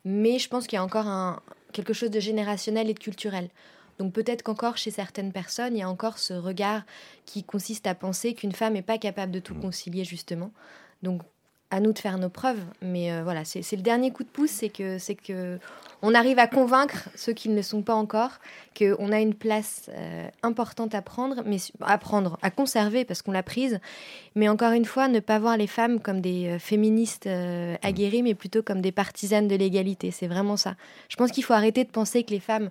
Mais 0.04 0.38
je 0.38 0.48
pense 0.50 0.68
qu'il 0.68 0.78
y 0.78 0.80
a 0.80 0.84
encore 0.84 1.08
un, 1.08 1.42
quelque 1.74 1.94
chose 1.94 2.12
de 2.12 2.20
générationnel 2.20 2.90
et 2.90 2.94
de 2.94 3.00
culturel. 3.00 3.50
Donc 3.98 4.14
peut-être 4.14 4.44
qu'encore 4.44 4.78
chez 4.78 4.92
certaines 4.92 5.32
personnes, 5.32 5.76
il 5.76 5.80
y 5.80 5.84
a 5.84 5.90
encore 5.90 6.20
ce 6.20 6.34
regard 6.34 6.84
qui 7.26 7.44
consiste 7.44 7.88
à 7.88 7.96
penser 7.96 8.34
qu'une 8.34 8.52
femme 8.52 8.74
n'est 8.74 8.82
pas 8.82 8.98
capable 8.98 9.32
de 9.32 9.40
tout 9.40 9.56
mmh. 9.56 9.62
concilier, 9.62 10.04
justement. 10.04 10.52
Donc 11.02 11.22
à 11.72 11.80
nous 11.80 11.94
de 11.94 12.00
faire 12.00 12.18
nos 12.18 12.30
preuves. 12.30 12.60
Mais 12.82 13.12
euh, 13.12 13.24
voilà, 13.24 13.44
c'est 13.46 13.76
le 13.76 13.82
dernier 13.82 14.12
coup 14.12 14.24
de 14.24 14.30
pouce, 14.30 14.52
c'est 14.52 14.70
que 14.70 14.98
c'est 14.98 15.16
que 15.16 15.58
on 16.02 16.14
arrive 16.14 16.38
à 16.38 16.48
convaincre 16.48 17.10
ceux 17.16 17.34
qui 17.34 17.50
ne 17.50 17.56
le 17.56 17.64
sont 17.64 17.82
pas 17.82 17.96
encore 17.96 18.40
qu'on 18.78 19.12
a 19.12 19.20
une 19.20 19.34
place 19.34 19.90
euh, 19.90 20.28
importante 20.44 20.94
à 20.94 21.02
prendre, 21.02 21.42
mais 21.46 21.58
à 21.82 21.98
prendre, 21.98 22.38
à 22.42 22.52
conserver 22.52 23.06
parce 23.06 23.22
qu'on 23.22 23.32
l'a 23.32 23.44
prise. 23.44 23.80
Mais 24.36 24.48
encore 24.48 24.74
une 24.74 24.86
fois, 24.86 25.08
ne 25.08 25.20
pas 25.20 25.40
voir 25.40 25.58
les 25.58 25.68
femmes 25.68 26.00
comme 26.00 26.22
des 26.22 26.48
euh, 26.48 26.60
féministes 26.60 27.28
aguerries, 27.82 28.24
mais 28.24 28.36
plutôt 28.36 28.62
comme 28.62 28.82
des 28.82 28.92
partisanes 28.92 29.48
de 29.48 29.56
l'égalité. 29.56 30.12
C'est 30.12 30.28
vraiment 30.28 30.58
ça. 30.58 30.76
Je 31.10 31.16
pense 31.16 31.32
qu'il 31.32 31.44
faut 31.44 31.54
arrêter 31.54 31.84
de 31.84 31.90
penser 31.90 32.24
que 32.24 32.32
les 32.32 32.40
femmes 32.40 32.70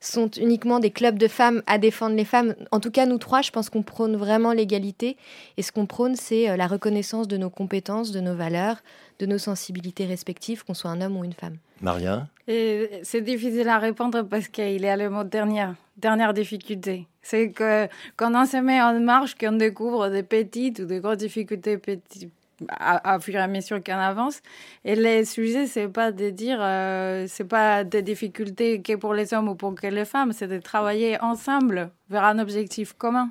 sont 0.00 0.30
uniquement 0.30 0.80
des 0.80 0.90
clubs 0.90 1.18
de 1.18 1.28
femmes 1.28 1.62
à 1.66 1.78
défendre 1.78 2.16
les 2.16 2.24
femmes. 2.24 2.54
En 2.70 2.80
tout 2.80 2.90
cas, 2.90 3.06
nous 3.06 3.18
trois, 3.18 3.42
je 3.42 3.50
pense 3.50 3.68
qu'on 3.70 3.82
prône 3.82 4.16
vraiment 4.16 4.52
l'égalité. 4.52 5.16
Et 5.56 5.62
ce 5.62 5.72
qu'on 5.72 5.86
prône, 5.86 6.16
c'est 6.16 6.48
euh, 6.48 6.56
la 6.56 6.66
reconnaissance 6.66 7.28
de 7.28 7.36
nos 7.36 7.50
compétences, 7.50 8.10
de 8.10 8.20
nos 8.20 8.34
valeurs, 8.34 8.78
de 9.18 9.26
nos 9.26 9.38
sensibilités 9.38 10.06
respectives, 10.06 10.64
qu'on 10.64 10.74
soit 10.74 10.90
un 10.90 11.00
homme 11.02 11.16
ou 11.16 11.24
une 11.24 11.34
femme. 11.34 11.56
Maria 11.82 12.26
C'est 12.46 13.20
difficile 13.22 13.68
à 13.68 13.78
répondre 13.78 14.22
parce 14.22 14.48
qu'il 14.48 14.84
est 14.84 14.90
à 14.90 14.96
le 14.96 15.10
mot 15.10 15.24
dernière, 15.24 15.74
dernière 15.96 16.34
difficulté. 16.34 17.06
C'est 17.22 17.50
que 17.50 17.86
quand 18.16 18.34
on 18.34 18.46
se 18.46 18.56
met 18.56 18.80
en 18.80 18.98
marche, 19.00 19.34
qu'on 19.34 19.52
découvre 19.52 20.08
des 20.08 20.22
petites 20.22 20.80
ou 20.80 20.84
des 20.84 21.00
grosses 21.00 21.18
difficultés 21.18 21.76
petites, 21.78 22.32
à, 22.68 23.18
fur 23.20 23.34
et 23.34 23.38
à 23.38 23.48
mesure 23.48 23.82
qu'on 23.82 23.92
avance. 23.92 24.40
Et 24.84 24.94
les 24.94 25.24
sujets, 25.24 25.66
c'est 25.66 25.88
pas 25.88 26.12
de 26.12 26.30
dire, 26.30 26.58
euh, 26.60 27.26
c'est 27.28 27.44
pas 27.44 27.84
des 27.84 28.02
difficultés 28.02 28.82
que 28.82 28.96
pour 28.96 29.14
les 29.14 29.34
hommes 29.34 29.48
ou 29.48 29.54
pour 29.54 29.74
que 29.74 29.86
les 29.86 30.04
femmes, 30.04 30.32
c'est 30.32 30.48
de 30.48 30.58
travailler 30.58 31.20
ensemble 31.20 31.90
vers 32.08 32.24
un 32.24 32.38
objectif 32.38 32.92
commun. 32.92 33.30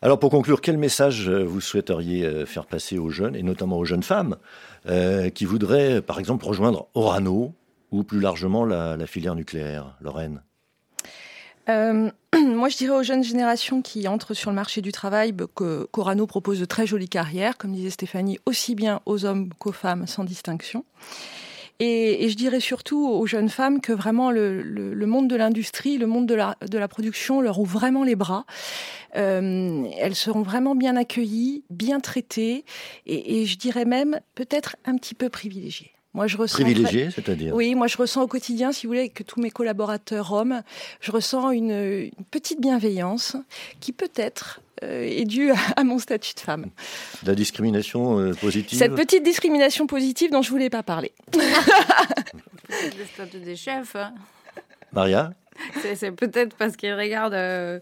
Alors 0.00 0.18
pour 0.20 0.30
conclure, 0.30 0.60
quel 0.60 0.78
message 0.78 1.28
euh, 1.28 1.42
vous 1.42 1.60
souhaiteriez 1.60 2.24
euh, 2.24 2.46
faire 2.46 2.66
passer 2.66 2.98
aux 2.98 3.10
jeunes, 3.10 3.34
et 3.34 3.42
notamment 3.42 3.78
aux 3.78 3.84
jeunes 3.84 4.02
femmes, 4.02 4.36
qui 5.34 5.44
voudraient 5.44 6.00
par 6.00 6.18
exemple 6.18 6.46
rejoindre 6.46 6.88
Orano 6.94 7.52
ou 7.90 8.04
plus 8.04 8.20
largement 8.20 8.64
la 8.64 9.06
filière 9.06 9.34
nucléaire, 9.34 9.96
Lorraine? 10.00 10.40
Euh, 11.68 12.10
moi, 12.36 12.68
je 12.68 12.76
dirais 12.76 12.96
aux 12.96 13.02
jeunes 13.02 13.24
générations 13.24 13.82
qui 13.82 14.08
entrent 14.08 14.34
sur 14.34 14.50
le 14.50 14.56
marché 14.56 14.80
du 14.80 14.92
travail 14.92 15.32
bah, 15.32 15.46
que 15.54 15.86
Corano 15.90 16.26
propose 16.26 16.60
de 16.60 16.64
très 16.64 16.86
jolies 16.86 17.08
carrières, 17.08 17.56
comme 17.56 17.72
disait 17.72 17.90
Stéphanie, 17.90 18.38
aussi 18.46 18.74
bien 18.74 19.00
aux 19.06 19.24
hommes 19.24 19.50
qu'aux 19.58 19.72
femmes, 19.72 20.06
sans 20.06 20.24
distinction. 20.24 20.84
Et, 21.80 22.28
je 22.28 22.34
dirais 22.34 22.58
surtout 22.58 23.06
aux 23.06 23.26
jeunes 23.26 23.48
femmes 23.48 23.80
que 23.80 23.92
vraiment 23.92 24.32
le, 24.32 25.06
monde 25.06 25.28
de 25.28 25.36
l'industrie, 25.36 25.96
le 25.96 26.06
monde 26.06 26.26
de 26.26 26.34
la, 26.34 26.88
production 26.88 27.40
leur 27.40 27.60
ouvre 27.60 27.78
vraiment 27.78 28.02
les 28.02 28.16
bras. 28.16 28.46
Euh, 29.14 29.84
elles 29.96 30.16
seront 30.16 30.42
vraiment 30.42 30.74
bien 30.74 30.96
accueillies, 30.96 31.62
bien 31.70 32.00
traitées, 32.00 32.64
et 33.06 33.46
je 33.46 33.56
dirais 33.58 33.84
même 33.84 34.18
peut-être 34.34 34.76
un 34.86 34.96
petit 34.96 35.14
peu 35.14 35.28
privilégiées. 35.28 35.92
Moi, 36.18 36.26
je 36.26 36.36
ressens 36.36 36.64
privilégié, 36.64 37.12
c'est-à-dire 37.12 37.54
Oui, 37.54 37.76
moi 37.76 37.86
je 37.86 37.96
ressens 37.96 38.20
au 38.22 38.26
quotidien, 38.26 38.72
si 38.72 38.86
vous 38.86 38.92
voulez, 38.92 39.08
que 39.08 39.22
tous 39.22 39.40
mes 39.40 39.52
collaborateurs 39.52 40.32
hommes, 40.32 40.64
je 41.00 41.12
ressens 41.12 41.52
une, 41.52 42.10
petite 42.32 42.60
bienveillance 42.60 43.36
qui 43.78 43.92
peut-être 43.92 44.60
euh, 44.82 45.04
est 45.04 45.26
due 45.26 45.52
à, 45.76 45.84
mon 45.84 46.00
statut 46.00 46.34
de 46.34 46.40
femme. 46.40 46.70
La 47.24 47.36
discrimination 47.36 48.18
euh, 48.18 48.34
positive 48.34 48.76
Cette 48.76 48.96
petite 48.96 49.22
discrimination 49.22 49.86
positive 49.86 50.32
dont 50.32 50.42
je 50.42 50.50
voulais 50.50 50.70
pas 50.70 50.82
parler. 50.82 51.12
le 51.36 53.04
statut 53.14 53.38
des 53.38 53.54
chefs. 53.54 53.94
Hein. 53.94 54.12
Maria 54.92 55.32
c'est 55.80 56.10
peut-être 56.10 56.56
parce 56.56 56.76
qu'ils 56.76 56.94
regardent 56.94 57.34
euh, 57.34 57.78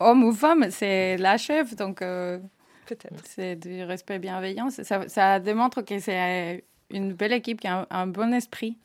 homme 0.00 0.24
ou 0.24 0.32
femme, 0.32 0.68
c'est 0.70 1.18
la 1.18 1.36
chef, 1.36 1.76
donc 1.76 1.98
peut-être. 1.98 3.22
C'est 3.24 3.56
du 3.56 3.84
respect 3.84 4.18
bienveillant. 4.18 4.70
Ça, 4.70 5.06
ça 5.06 5.38
démontre 5.38 5.82
que 5.82 5.98
c'est 5.98 6.64
une 6.90 7.12
belle 7.12 7.32
équipe 7.32 7.60
qui 7.60 7.66
a 7.66 7.86
un, 7.90 8.06
bon 8.06 8.32
esprit. 8.32 8.76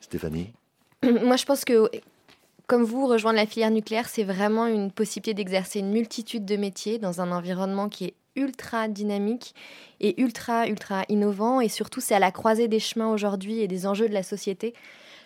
Stéphanie? 0.00 0.52
Moi, 1.02 1.36
je 1.36 1.44
pense 1.44 1.64
que, 1.64 1.90
comme 2.66 2.84
vous, 2.84 3.06
rejoindre 3.06 3.36
la 3.36 3.46
filière 3.46 3.70
nucléaire, 3.70 4.08
c'est 4.08 4.24
vraiment 4.24 4.66
une 4.66 4.90
possibilité 4.90 5.34
d'exercer 5.34 5.80
une 5.80 5.90
multitude 5.90 6.44
de 6.44 6.56
métiers 6.56 6.98
dans 6.98 7.20
un 7.20 7.32
environnement 7.32 7.88
qui 7.88 8.06
est 8.06 8.14
ultra 8.40 8.88
dynamique 8.88 9.54
et 10.00 10.20
ultra, 10.20 10.66
ultra 10.66 11.04
innovant. 11.08 11.60
Et 11.60 11.68
surtout, 11.68 12.00
c'est 12.00 12.14
à 12.14 12.18
la 12.18 12.32
croisée 12.32 12.66
des 12.66 12.80
chemins 12.80 13.12
aujourd'hui 13.12 13.60
et 13.60 13.68
des 13.68 13.86
enjeux 13.86 14.08
de 14.08 14.14
la 14.14 14.22
société. 14.22 14.74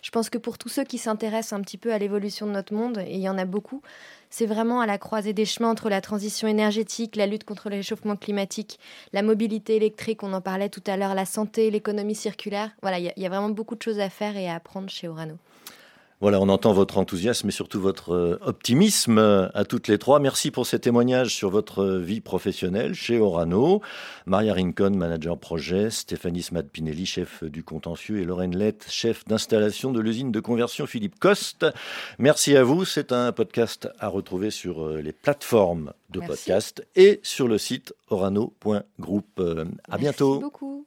Je 0.02 0.10
pense 0.10 0.28
que 0.28 0.36
pour 0.36 0.58
tous 0.58 0.68
ceux 0.68 0.84
qui 0.84 0.98
s'intéressent 0.98 1.58
un 1.58 1.62
petit 1.62 1.78
peu 1.78 1.90
à 1.90 1.98
l'évolution 1.98 2.46
de 2.46 2.50
notre 2.50 2.74
monde, 2.74 2.98
et 3.06 3.14
il 3.14 3.20
y 3.20 3.28
en 3.28 3.38
a 3.38 3.46
beaucoup, 3.46 3.80
c'est 4.28 4.44
vraiment 4.44 4.82
à 4.82 4.86
la 4.86 4.98
croisée 4.98 5.32
des 5.32 5.46
chemins 5.46 5.70
entre 5.70 5.88
la 5.88 6.02
transition 6.02 6.46
énergétique, 6.46 7.16
la 7.16 7.26
lutte 7.26 7.44
contre 7.44 7.70
le 7.70 7.76
réchauffement 7.76 8.14
climatique, 8.14 8.78
la 9.14 9.22
mobilité 9.22 9.76
électrique, 9.76 10.22
on 10.22 10.34
en 10.34 10.42
parlait 10.42 10.68
tout 10.68 10.82
à 10.86 10.98
l'heure, 10.98 11.14
la 11.14 11.24
santé, 11.24 11.70
l'économie 11.70 12.14
circulaire. 12.14 12.70
Voilà, 12.82 12.98
il 12.98 13.14
y, 13.16 13.20
y, 13.20 13.24
a 13.24 13.28
vraiment 13.30 13.48
beaucoup 13.48 13.76
de 13.76 13.82
choses 13.82 13.98
à 13.98 14.10
faire 14.10 14.36
et 14.36 14.46
à 14.46 14.56
apprendre 14.56 14.90
chez 14.90 15.08
Orano. 15.08 15.38
Voilà, 16.24 16.40
on 16.40 16.48
entend 16.48 16.72
votre 16.72 16.96
enthousiasme 16.96 17.48
et 17.48 17.52
surtout 17.52 17.82
votre 17.82 18.14
euh, 18.14 18.38
optimisme 18.40 19.18
euh, 19.18 19.46
à 19.52 19.66
toutes 19.66 19.88
les 19.88 19.98
trois. 19.98 20.20
Merci 20.20 20.50
pour 20.50 20.64
ces 20.64 20.78
témoignages 20.78 21.34
sur 21.34 21.50
votre 21.50 21.82
euh, 21.82 21.98
vie 21.98 22.22
professionnelle 22.22 22.94
chez 22.94 23.18
Orano. 23.18 23.82
Maria 24.24 24.54
Rincon, 24.54 24.92
manager 24.92 25.36
projet, 25.36 25.90
Stéphanie 25.90 26.40
Smad-Pinelli, 26.40 27.04
chef 27.04 27.44
du 27.44 27.62
contentieux, 27.62 28.20
et 28.20 28.24
Lorraine 28.24 28.56
Lett, 28.56 28.86
chef 28.88 29.26
d'installation 29.26 29.92
de 29.92 30.00
l'usine 30.00 30.32
de 30.32 30.40
conversion 30.40 30.86
Philippe 30.86 31.18
Coste. 31.18 31.66
Merci 32.18 32.56
à 32.56 32.64
vous. 32.64 32.86
C'est 32.86 33.12
un 33.12 33.30
podcast 33.32 33.90
à 33.98 34.08
retrouver 34.08 34.50
sur 34.50 34.88
les 34.88 35.12
plateformes 35.12 35.92
de 36.08 36.20
Merci. 36.20 36.32
podcast 36.32 36.86
et 36.96 37.20
sur 37.22 37.48
le 37.48 37.58
site 37.58 37.92
orano.group. 38.08 39.26
À 39.40 39.42
Merci 39.44 40.00
bientôt. 40.00 40.40
beaucoup. 40.40 40.86